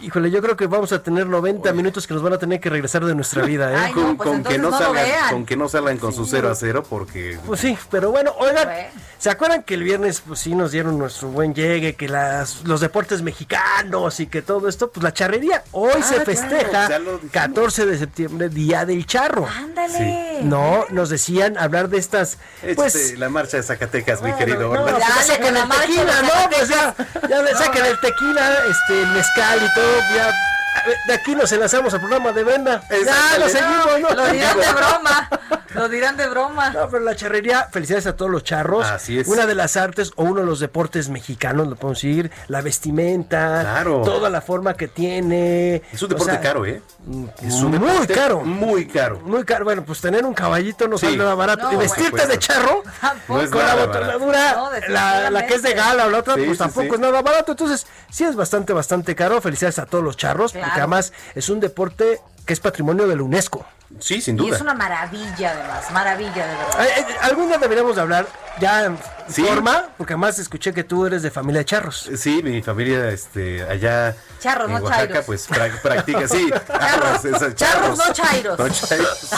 [0.00, 2.70] Híjole, yo creo que vamos a tener 90 minutos que nos van a tener que
[2.70, 3.76] regresar de nuestra vida, ¿eh?
[3.76, 6.24] Ay, no, con, pues con que no, no salgan, con que no salgan con su
[6.24, 8.68] 0 a 0 porque Pues sí, pero bueno, oigan.
[9.18, 12.80] ¿se acuerdan que el viernes pues sí nos dieron nuestro buen llegue, que las, los
[12.80, 17.32] deportes mexicanos y que todo esto, pues la charrería hoy se festeja Ah, lo dijimos.
[17.32, 19.46] 14 de septiembre, Día del Charro.
[19.46, 20.40] Ándale.
[20.42, 22.38] No, nos decían hablar de estas,
[22.76, 22.94] pues...
[22.94, 26.50] Este, la marcha de Zacatecas, mi querido no, pues con la el marcha tequila, ¿no?
[26.50, 26.94] Pues ya,
[27.28, 30.28] ya le saquen el tequila, este, el mezcal y todo, ya.
[30.28, 30.57] A ver,
[31.06, 32.82] De aquí nos enlazamos al programa de Brenda.
[32.90, 34.10] Ya, lo seguimos, ¿no?
[34.14, 35.30] Lo dirán de broma.
[35.74, 36.70] Lo dirán de broma.
[36.70, 38.86] No, pero la charrería, felicidades a todos los charros.
[38.86, 39.28] Así es.
[39.28, 43.60] Una de las artes o uno de los deportes mexicanos, lo podemos decir, la vestimenta,
[43.60, 44.02] Claro.
[44.02, 45.82] toda la forma que tiene.
[45.92, 46.82] Es un deporte O sea, caro, ¿eh?
[47.42, 48.40] Es muy deporte caro.
[48.40, 49.20] Muy caro.
[49.20, 49.64] Muy caro.
[49.64, 51.06] Bueno, pues tener un caballito no Sí.
[51.06, 51.64] sale nada barato.
[51.64, 52.82] No, y vestirte de charro.
[53.28, 56.34] No es con la botonadura, No, la, la que es de gala o la otra,
[56.34, 56.94] Sí, pues sí, tampoco sí.
[56.94, 57.52] es nada barato.
[57.52, 59.40] Entonces, sí es bastante, bastante caro.
[59.42, 60.82] Felicidades a todos los charros, porque Claro.
[60.82, 63.64] además es un deporte que es patrimonio de la UNESCO.
[64.00, 64.56] Sí, sin Y duda.
[64.56, 65.90] es una maravilla, además.
[65.92, 66.78] Maravilla, de verdad.
[66.78, 68.26] Ay, algún día deberíamos de hablar
[68.60, 68.98] ya en
[69.28, 69.42] Sí.
[69.44, 72.08] forma, porque además escuché que tú eres de familia de charros.
[72.16, 75.24] Sí, mi familia este, allá Charros, en no Oaxaca, chairos.
[75.26, 76.48] pues pra- practica, sí.
[76.66, 77.24] Charros.
[77.26, 78.58] esas- Charros, no chairos.
[78.58, 79.30] No chairos.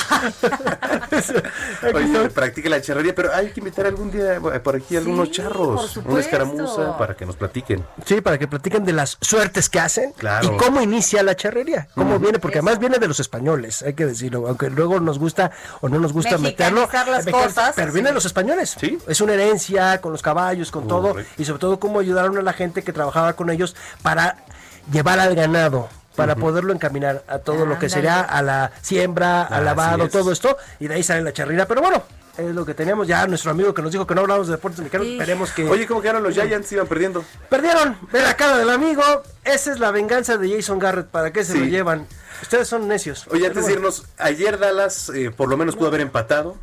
[1.94, 5.34] Oye, practica la charrería, pero hay que invitar algún día eh, por aquí algunos Sí,
[5.34, 7.84] charros, una escaramuza para que nos platiquen.
[8.04, 10.54] Sí, para que platiquen de las suertes que hacen Claro.
[10.54, 14.06] y cómo inicia la charrería, cómo viene, porque además viene de los españoles, hay que
[14.06, 15.50] decirlo, aunque luego nos gusta
[15.80, 17.94] o no nos gusta meterlo, las cosas, pero sí.
[17.94, 18.76] viene de los españoles.
[18.78, 18.98] Sí.
[19.10, 22.52] Es una herencia con los caballos, con todo, y sobre todo cómo ayudaron a la
[22.52, 24.44] gente que trabajaba con ellos para
[24.92, 29.64] llevar al ganado para poderlo encaminar a todo lo que sería a la siembra, al
[29.64, 31.66] lavado, todo esto, y de ahí sale la charrina.
[31.66, 32.02] Pero bueno,
[32.36, 34.80] es lo que teníamos ya nuestro amigo que nos dijo que no hablamos de deportes
[34.80, 35.06] mexicanos.
[35.06, 35.68] Esperemos que.
[35.68, 36.70] Oye, ¿cómo quedaron los Giants?
[36.72, 37.24] Iban perdiendo.
[37.48, 37.96] Perdieron.
[38.12, 39.02] Ve la cara del amigo.
[39.44, 41.06] Esa es la venganza de Jason Garrett.
[41.06, 42.06] ¿Para qué se lo llevan?
[42.42, 43.26] Ustedes son necios.
[43.30, 46.56] Oye, antes de irnos, ayer Dallas eh, por lo menos pudo haber empatado.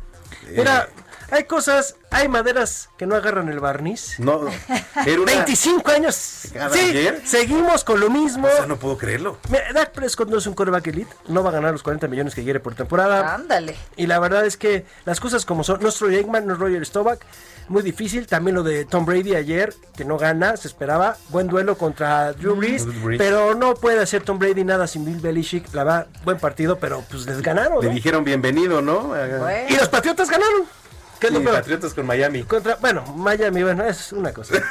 [0.50, 0.88] Mira,
[1.30, 4.18] hay cosas, hay maderas que no agarran el barniz.
[4.18, 4.40] No,
[5.06, 6.14] era 25 años.
[6.14, 8.48] Sí, seguimos con lo mismo.
[8.66, 9.38] no puedo creerlo.
[9.50, 12.34] Mira, Dak Prescott no es un coreback elite, no va a ganar los 40 millones
[12.34, 13.34] que quiere por temporada.
[13.34, 13.76] Ándale.
[13.96, 17.20] Y la verdad es que las cosas como son, nuestro Eggman, no es Roger Staubach,
[17.68, 18.26] muy difícil.
[18.26, 21.16] También lo de Tom Brady ayer, que no gana, se esperaba.
[21.28, 22.86] Buen duelo contra Drew Brees,
[23.18, 25.72] pero no puede hacer Tom Brady nada sin Bill Belichick.
[25.74, 27.84] La verdad, buen partido, pero pues les ganaron.
[27.84, 29.12] Le dijeron bienvenido, ¿no?
[29.68, 30.66] Y los Patriotas ganaron.
[31.18, 32.44] ¿Qué es lo Patriotas con Miami.
[32.44, 34.54] Contra, bueno, Miami, bueno, es una cosa.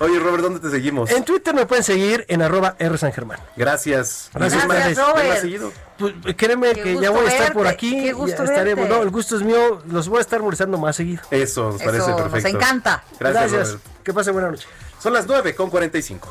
[0.00, 1.10] Oye, Robert, ¿dónde te seguimos?
[1.10, 3.38] En Twitter me pueden seguir en arroba R San Germán.
[3.56, 4.30] Gracias.
[4.34, 5.74] Gracias, Gracias Robert.
[5.98, 8.02] Pues, créeme que ya voy a estar por aquí.
[8.02, 9.82] Qué gusto estaremos, no, el gusto es mío.
[9.88, 11.22] Los voy a estar molestando más seguido.
[11.30, 12.36] Eso, nos parece perfecto.
[12.36, 13.04] Nos encanta.
[13.18, 13.52] Gracias.
[13.52, 13.78] Gracias.
[14.02, 14.66] Que pasen buena noche.
[15.00, 16.28] Son las 9 con 45.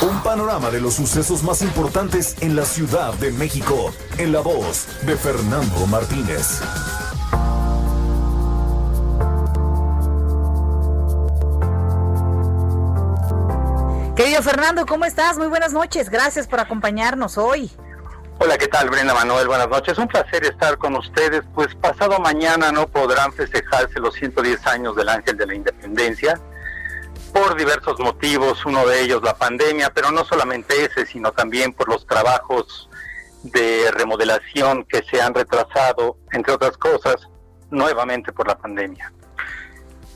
[0.00, 4.86] Un panorama de los sucesos más importantes en la Ciudad de México, en la voz
[5.02, 6.60] de Fernando Martínez.
[14.14, 15.36] Querido Fernando, ¿cómo estás?
[15.36, 16.10] Muy buenas noches.
[16.10, 17.68] Gracias por acompañarnos hoy.
[18.38, 19.48] Hola, ¿qué tal, Brenda Manuel?
[19.48, 19.98] Buenas noches.
[19.98, 21.42] Un placer estar con ustedes.
[21.56, 26.40] Pues pasado mañana no podrán festejarse los 110 años del Ángel de la Independencia
[27.32, 31.88] por diversos motivos, uno de ellos la pandemia, pero no solamente ese, sino también por
[31.88, 32.88] los trabajos
[33.42, 37.16] de remodelación que se han retrasado, entre otras cosas,
[37.70, 39.12] nuevamente por la pandemia.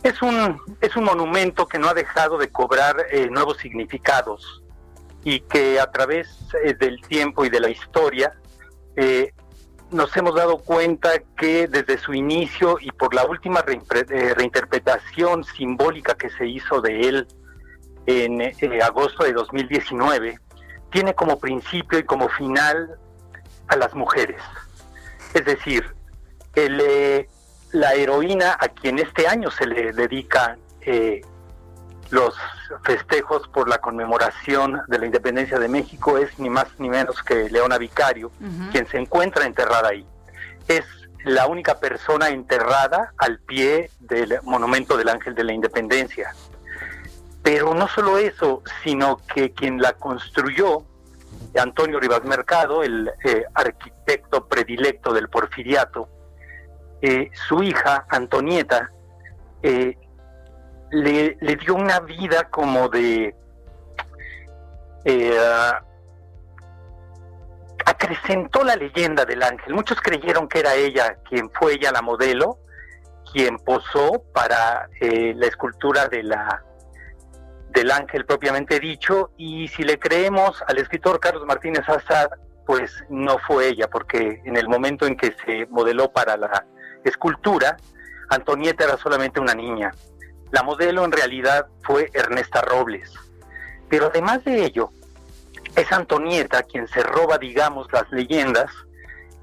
[0.02, 4.62] Es un, es un monumento que no ha dejado de cobrar eh, nuevos significados
[5.24, 6.28] y que a través
[6.64, 8.32] eh, del tiempo y de la historia
[8.96, 9.32] eh,
[9.92, 16.14] nos hemos dado cuenta que desde su inicio y por la última eh, reinterpretación simbólica
[16.14, 17.28] que se hizo de él
[18.06, 20.38] en eh, agosto de 2019,
[20.90, 22.98] tiene como principio y como final
[23.68, 24.42] a las mujeres.
[25.34, 25.84] Es decir,
[26.54, 27.28] eh,
[27.72, 30.56] la heroína a quien este año se le dedica
[32.12, 32.34] los
[32.84, 37.48] festejos por la conmemoración de la independencia de México es ni más ni menos que
[37.48, 38.30] Leona Vicario,
[38.70, 40.06] quien se encuentra enterrada ahí.
[40.68, 40.84] Es
[41.24, 46.34] la única persona enterrada al pie del monumento del Ángel de la Independencia.
[47.42, 50.84] Pero no solo eso, sino que quien la construyó,
[51.58, 56.08] Antonio Rivas Mercado, el eh, arquitecto predilecto del porfiriato,
[57.00, 58.90] eh, su hija, Antonieta,
[59.62, 59.96] eh,
[60.92, 63.34] le, dio una vida como de...
[65.04, 65.38] Eh,
[67.84, 69.74] acrecentó la leyenda del ángel.
[69.74, 72.58] Muchos creyeron que era ella quien fue ella la modelo,
[73.32, 76.62] quien posó para eh, la escultura de la
[77.70, 82.28] del ángel propiamente dicho, y si le creemos al escritor Carlos Martínez Azad,
[82.66, 86.66] pues no fue ella, porque en el momento en que se modeló para la
[87.02, 87.78] escultura,
[88.28, 89.90] Antonieta era solamente una niña.
[90.52, 93.10] La modelo en realidad fue Ernesta Robles.
[93.88, 94.90] Pero además de ello,
[95.74, 98.70] es Antonieta quien se roba, digamos, las leyendas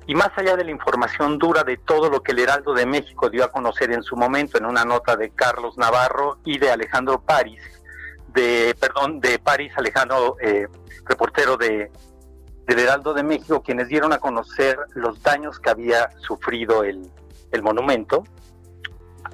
[0.05, 3.29] y más allá de la información dura de todo lo que el Heraldo de México
[3.29, 7.21] dio a conocer en su momento en una nota de Carlos Navarro y de Alejandro
[7.21, 7.61] París,
[8.27, 10.67] de, perdón, de París Alejandro, eh,
[11.05, 11.91] reportero de,
[12.65, 17.07] del Heraldo de México, quienes dieron a conocer los daños que había sufrido el,
[17.51, 18.23] el monumento,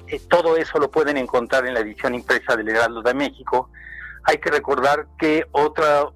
[0.08, 3.70] eh, todo eso lo pueden encontrar en la edición impresa del Heraldo de México.
[4.24, 6.06] Hay que recordar que otra,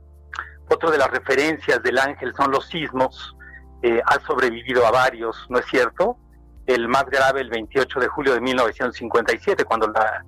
[0.68, 3.36] otra de las referencias del ángel son los sismos.
[3.82, 6.18] Eh, ha sobrevivido a varios, ¿no es cierto?
[6.66, 10.24] El más grave el 28 de julio de 1957, cuando la,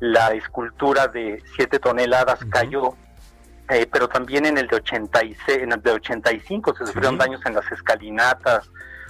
[0.00, 2.94] la escultura de 7 toneladas cayó,
[3.68, 7.54] eh, pero también en el de, 86, en el de 85 se sufrieron daños en
[7.54, 8.68] las escalinatas,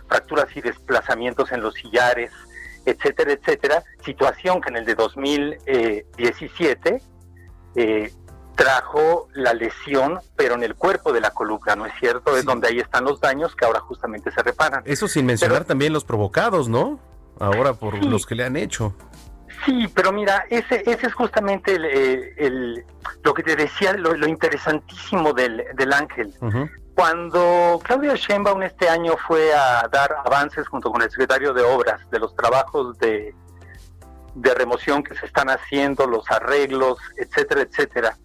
[0.08, 2.30] fracturas y desplazamientos en los sillares,
[2.84, 7.02] etcétera, etcétera, situación que en el de 2017
[7.76, 8.12] eh,
[8.54, 12.36] trajo la lesión, pero en el cuerpo de la columna, ¿no es cierto?
[12.36, 14.82] Es donde ahí están los daños que ahora justamente se reparan.
[14.84, 17.00] Eso sin mencionar también los provocados, ¿no?
[17.38, 18.94] Ahora por los que le han hecho.
[19.64, 22.84] Sí, pero mira, ese, ese es justamente el,
[23.22, 26.34] lo que te decía, lo, interesantísimo del, ángel.
[27.00, 31.98] Cuando Claudia Sheinbaum este año fue a dar avances junto con el secretario de Obras
[32.10, 33.34] de los trabajos de,
[34.34, 38.18] de remoción que se están haciendo, los arreglos, etcétera, etcétera,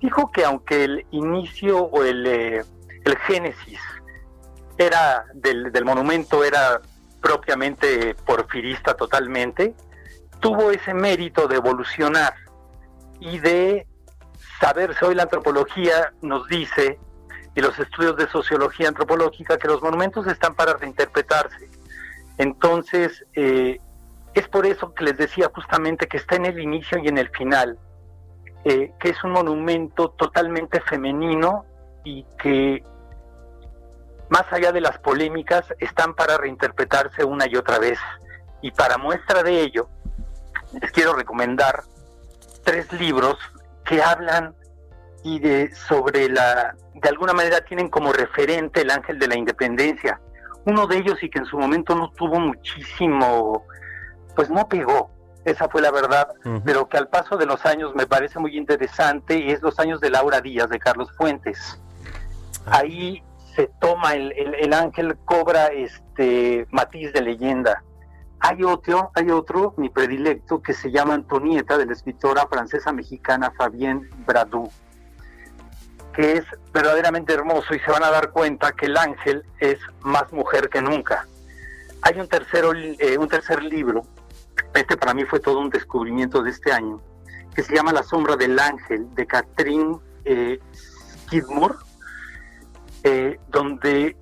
[0.00, 2.64] dijo que aunque el inicio o el, eh,
[3.04, 3.80] el génesis
[4.78, 6.80] era del, del monumento era
[7.20, 9.74] propiamente porfirista totalmente,
[10.38, 12.34] tuvo ese mérito de evolucionar
[13.18, 13.88] y de
[14.60, 15.04] saberse.
[15.04, 17.00] Hoy la antropología nos dice,
[17.54, 21.68] y los estudios de sociología antropológica, que los monumentos están para reinterpretarse.
[22.38, 23.80] Entonces, eh,
[24.34, 27.28] es por eso que les decía justamente que está en el inicio y en el
[27.30, 27.78] final,
[28.64, 31.64] eh, que es un monumento totalmente femenino
[32.04, 32.82] y que
[34.30, 37.98] más allá de las polémicas, están para reinterpretarse una y otra vez.
[38.62, 39.88] Y para muestra de ello,
[40.80, 41.82] les quiero recomendar
[42.64, 43.36] tres libros
[43.84, 44.54] que hablan
[45.22, 50.20] y de sobre la de alguna manera tienen como referente el ángel de la independencia.
[50.66, 53.64] Uno de ellos y que en su momento no tuvo muchísimo
[54.34, 55.10] pues no pegó,
[55.44, 56.28] esa fue la verdad,
[56.64, 60.10] pero que al paso de los años me parece muy interesante es Los años de
[60.10, 61.80] Laura Díaz de Carlos Fuentes.
[62.66, 63.22] Ahí
[63.54, 67.82] se toma el, el, el ángel cobra este matiz de leyenda.
[68.38, 73.52] Hay otro, hay otro, mi predilecto, que se llama Antonieta, de la escritora francesa mexicana
[73.56, 74.70] Fabienne Bradou,
[76.14, 80.32] que es verdaderamente hermoso y se van a dar cuenta que el ángel es más
[80.32, 81.26] mujer que nunca.
[82.02, 84.04] Hay un, tercero, eh, un tercer libro,
[84.74, 87.00] este para mí fue todo un descubrimiento de este año,
[87.54, 90.60] que se llama La sombra del ángel, de Catherine eh,
[91.26, 91.74] Skidmore,
[93.02, 94.16] eh, donde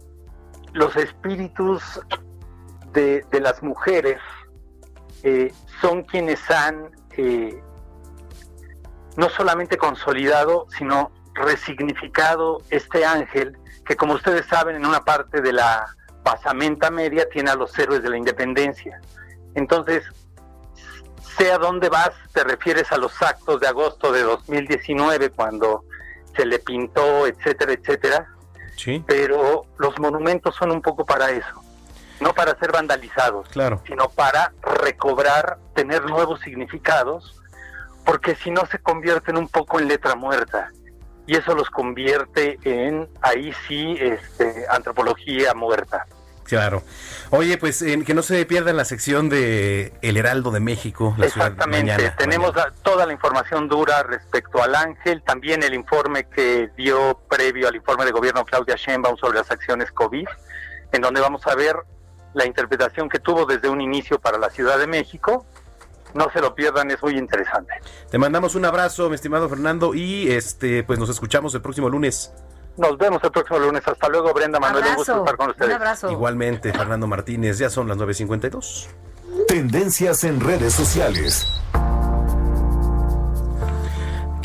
[0.72, 2.00] los espíritus
[2.92, 4.18] de, las mujeres
[5.22, 6.90] eh, son quienes han
[9.16, 15.52] no solamente consolidado, sino resignificado este ángel que como ustedes saben en una parte de
[15.52, 15.86] la
[16.22, 19.00] pasamenta media tiene a los héroes de la independencia.
[19.54, 20.04] Entonces,
[21.38, 25.84] sea dónde vas, te refieres a los actos de agosto de 2019 cuando
[26.36, 28.26] se le pintó, etcétera, etcétera.
[28.76, 29.02] Sí.
[29.06, 31.62] Pero los monumentos son un poco para eso,
[32.20, 33.82] no para ser vandalizados, Claro.
[33.86, 37.40] sino para recobrar, tener nuevos significados,
[38.04, 40.70] porque si no se convierten un poco en letra muerta.
[41.28, 46.06] Y eso los convierte en, ahí sí, este, antropología muerta.
[46.44, 46.82] Claro.
[47.28, 51.28] Oye, pues eh, que no se pierdan la sección de El Heraldo de México, la
[51.28, 52.16] ciudad Exactamente, mañana.
[52.16, 57.68] tenemos la- toda la información dura respecto al ángel, también el informe que dio previo
[57.68, 60.26] al informe de gobierno Claudia Sheinbaum sobre las acciones COVID,
[60.92, 61.76] en donde vamos a ver
[62.32, 65.44] la interpretación que tuvo desde un inicio para la Ciudad de México.
[66.14, 67.74] No se lo pierdan, es muy interesante.
[68.10, 72.32] Te mandamos un abrazo, mi estimado Fernando, y este, pues nos escuchamos el próximo lunes.
[72.76, 73.82] Nos vemos el próximo lunes.
[73.86, 74.84] Hasta luego, Brenda Manuel.
[74.86, 76.04] Un gusto estar con ustedes.
[76.10, 78.86] Igualmente, Fernando Martínez, ya son las 9.52.
[79.48, 81.46] Tendencias en redes sociales.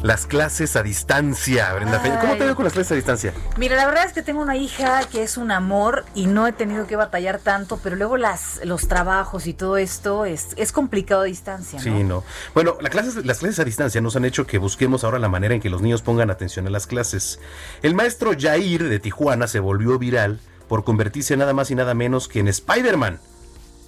[0.03, 2.19] Las clases a distancia, Brenda Peña.
[2.19, 3.33] ¿Cómo te veo con las clases a distancia?
[3.57, 6.51] Mira, la verdad es que tengo una hija que es un amor y no he
[6.51, 11.21] tenido que batallar tanto, pero luego las, los trabajos y todo esto es, es complicado
[11.21, 11.83] a distancia, ¿no?
[11.83, 12.25] Sí, no.
[12.53, 15.55] Bueno, la clases- las clases a distancia nos han hecho que busquemos ahora la manera
[15.55, 17.39] en que los niños pongan atención a las clases.
[17.81, 22.27] El maestro Jair de Tijuana se volvió viral por convertirse nada más y nada menos
[22.27, 23.19] que en Spider-Man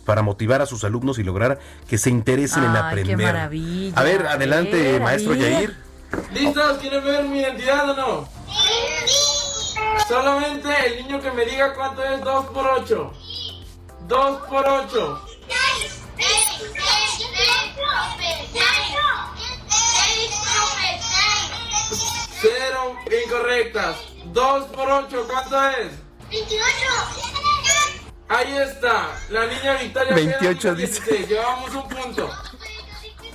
[0.05, 1.59] para motivar a sus alumnos y lograr
[1.89, 3.17] que se interesen en aprender.
[3.17, 3.97] qué maravilla.
[3.99, 5.33] A ver, adelante, A ver, a maestro.
[5.33, 5.83] Jair.
[6.31, 6.77] ¿Listos?
[6.79, 8.29] ¿Quieren ver mi identidad o no?
[10.07, 13.13] Solamente el niño que me diga cuánto es 2 por 8.
[14.07, 15.21] 2 por 8.
[22.41, 23.97] Cero incorrectas.
[24.25, 25.91] 2 por 8, ¿cuánto es?
[26.29, 26.65] 28.
[28.27, 29.11] Ahí está.
[29.29, 31.01] La niña Victoria 28 queda dice.
[31.01, 31.29] 16.
[31.29, 32.29] Llevamos un punto.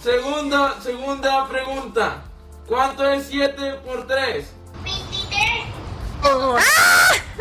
[0.02, 2.29] Segunda, segunda pregunta.
[2.70, 4.46] ¿Cuánto es 7 por 3?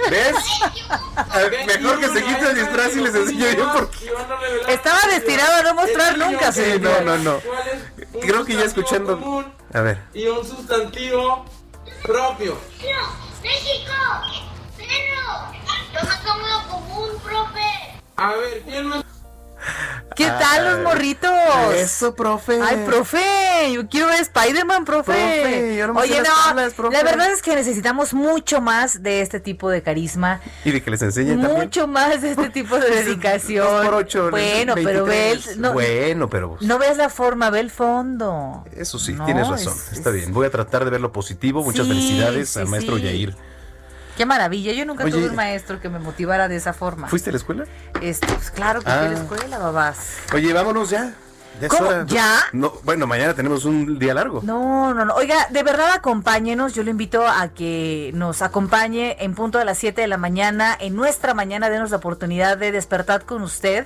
[0.10, 0.36] ¿Ves?
[1.68, 4.12] Mejor que se quite el disfraz y les enseño yo porque...
[4.70, 7.04] Estaba destinado a no mostrar nunca, Sí, señor.
[7.04, 7.42] no, no, no.
[8.22, 9.46] Creo que ya escuchando...
[9.72, 10.02] A ver.
[10.16, 11.46] Y un sustantivo
[12.02, 12.58] propio.
[13.44, 13.94] ¡México!
[14.78, 15.52] ¡Perro!
[15.94, 18.00] Más cómodo común, profe.
[18.16, 19.04] A ver, ¿quién me...
[20.16, 21.32] ¿Qué tal los morritos?
[21.76, 22.60] Eso, profe.
[22.62, 23.22] Ay, profe,
[23.72, 25.12] yo quiero ver Spider-Man, profe.
[25.14, 26.98] Profe, yo no me sé Oye, las no, tablas, profe.
[26.98, 30.92] la verdad es que necesitamos mucho más de este tipo de carisma, Y de que
[30.92, 31.62] les enseñen también.
[31.64, 33.86] mucho más de este tipo de dedicación.
[33.86, 35.48] Por ocho, bueno, pero ve, 23.
[35.56, 36.58] el- no, Bueno, pero...
[36.60, 38.66] no ves la forma, ve el fondo.
[38.76, 39.74] Eso sí, No, tienes razón.
[39.74, 40.34] es- Está bien.
[40.34, 41.64] Voy a tratar de ver lo positivo.
[41.64, 43.04] Muchas Sí, felicidades sí, al maestro sí.
[43.04, 43.36] Yair.
[44.20, 44.74] Qué maravilla.
[44.74, 45.14] Yo nunca Oye.
[45.14, 47.08] tuve un maestro que me motivara de esa forma.
[47.08, 47.64] ¿Fuiste a la escuela?
[48.02, 49.06] Este, pues claro que fui Ah.
[49.06, 50.18] a la escuela, babás.
[50.34, 51.14] Oye, vámonos ya.
[51.62, 51.88] Ya ¿Cómo?
[51.88, 52.04] hora.
[52.06, 52.38] ¿Ya?
[52.52, 54.42] No, bueno, mañana tenemos un día largo.
[54.44, 55.14] No, no, no.
[55.16, 56.74] Oiga, de verdad acompáñenos.
[56.76, 60.76] Yo lo invito a que nos acompañe en punto de las 7 de la mañana.
[60.82, 63.86] En nuestra mañana, denos la oportunidad de despertar con usted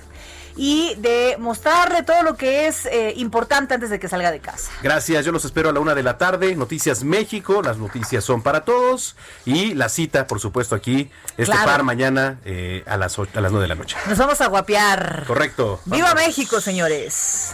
[0.55, 4.71] y de mostrarle todo lo que es eh, importante antes de que salga de casa.
[4.81, 6.55] Gracias, yo los espero a la una de la tarde.
[6.55, 9.15] Noticias México, las noticias son para todos.
[9.45, 11.65] Y la cita, por supuesto, aquí, este Claro.
[11.65, 13.95] par mañana eh, a, las, ocho- a las nueve de la noche.
[14.07, 15.23] Nos vamos a guapear.
[15.27, 15.79] Correcto.
[15.85, 17.53] ¡Viva México, señores!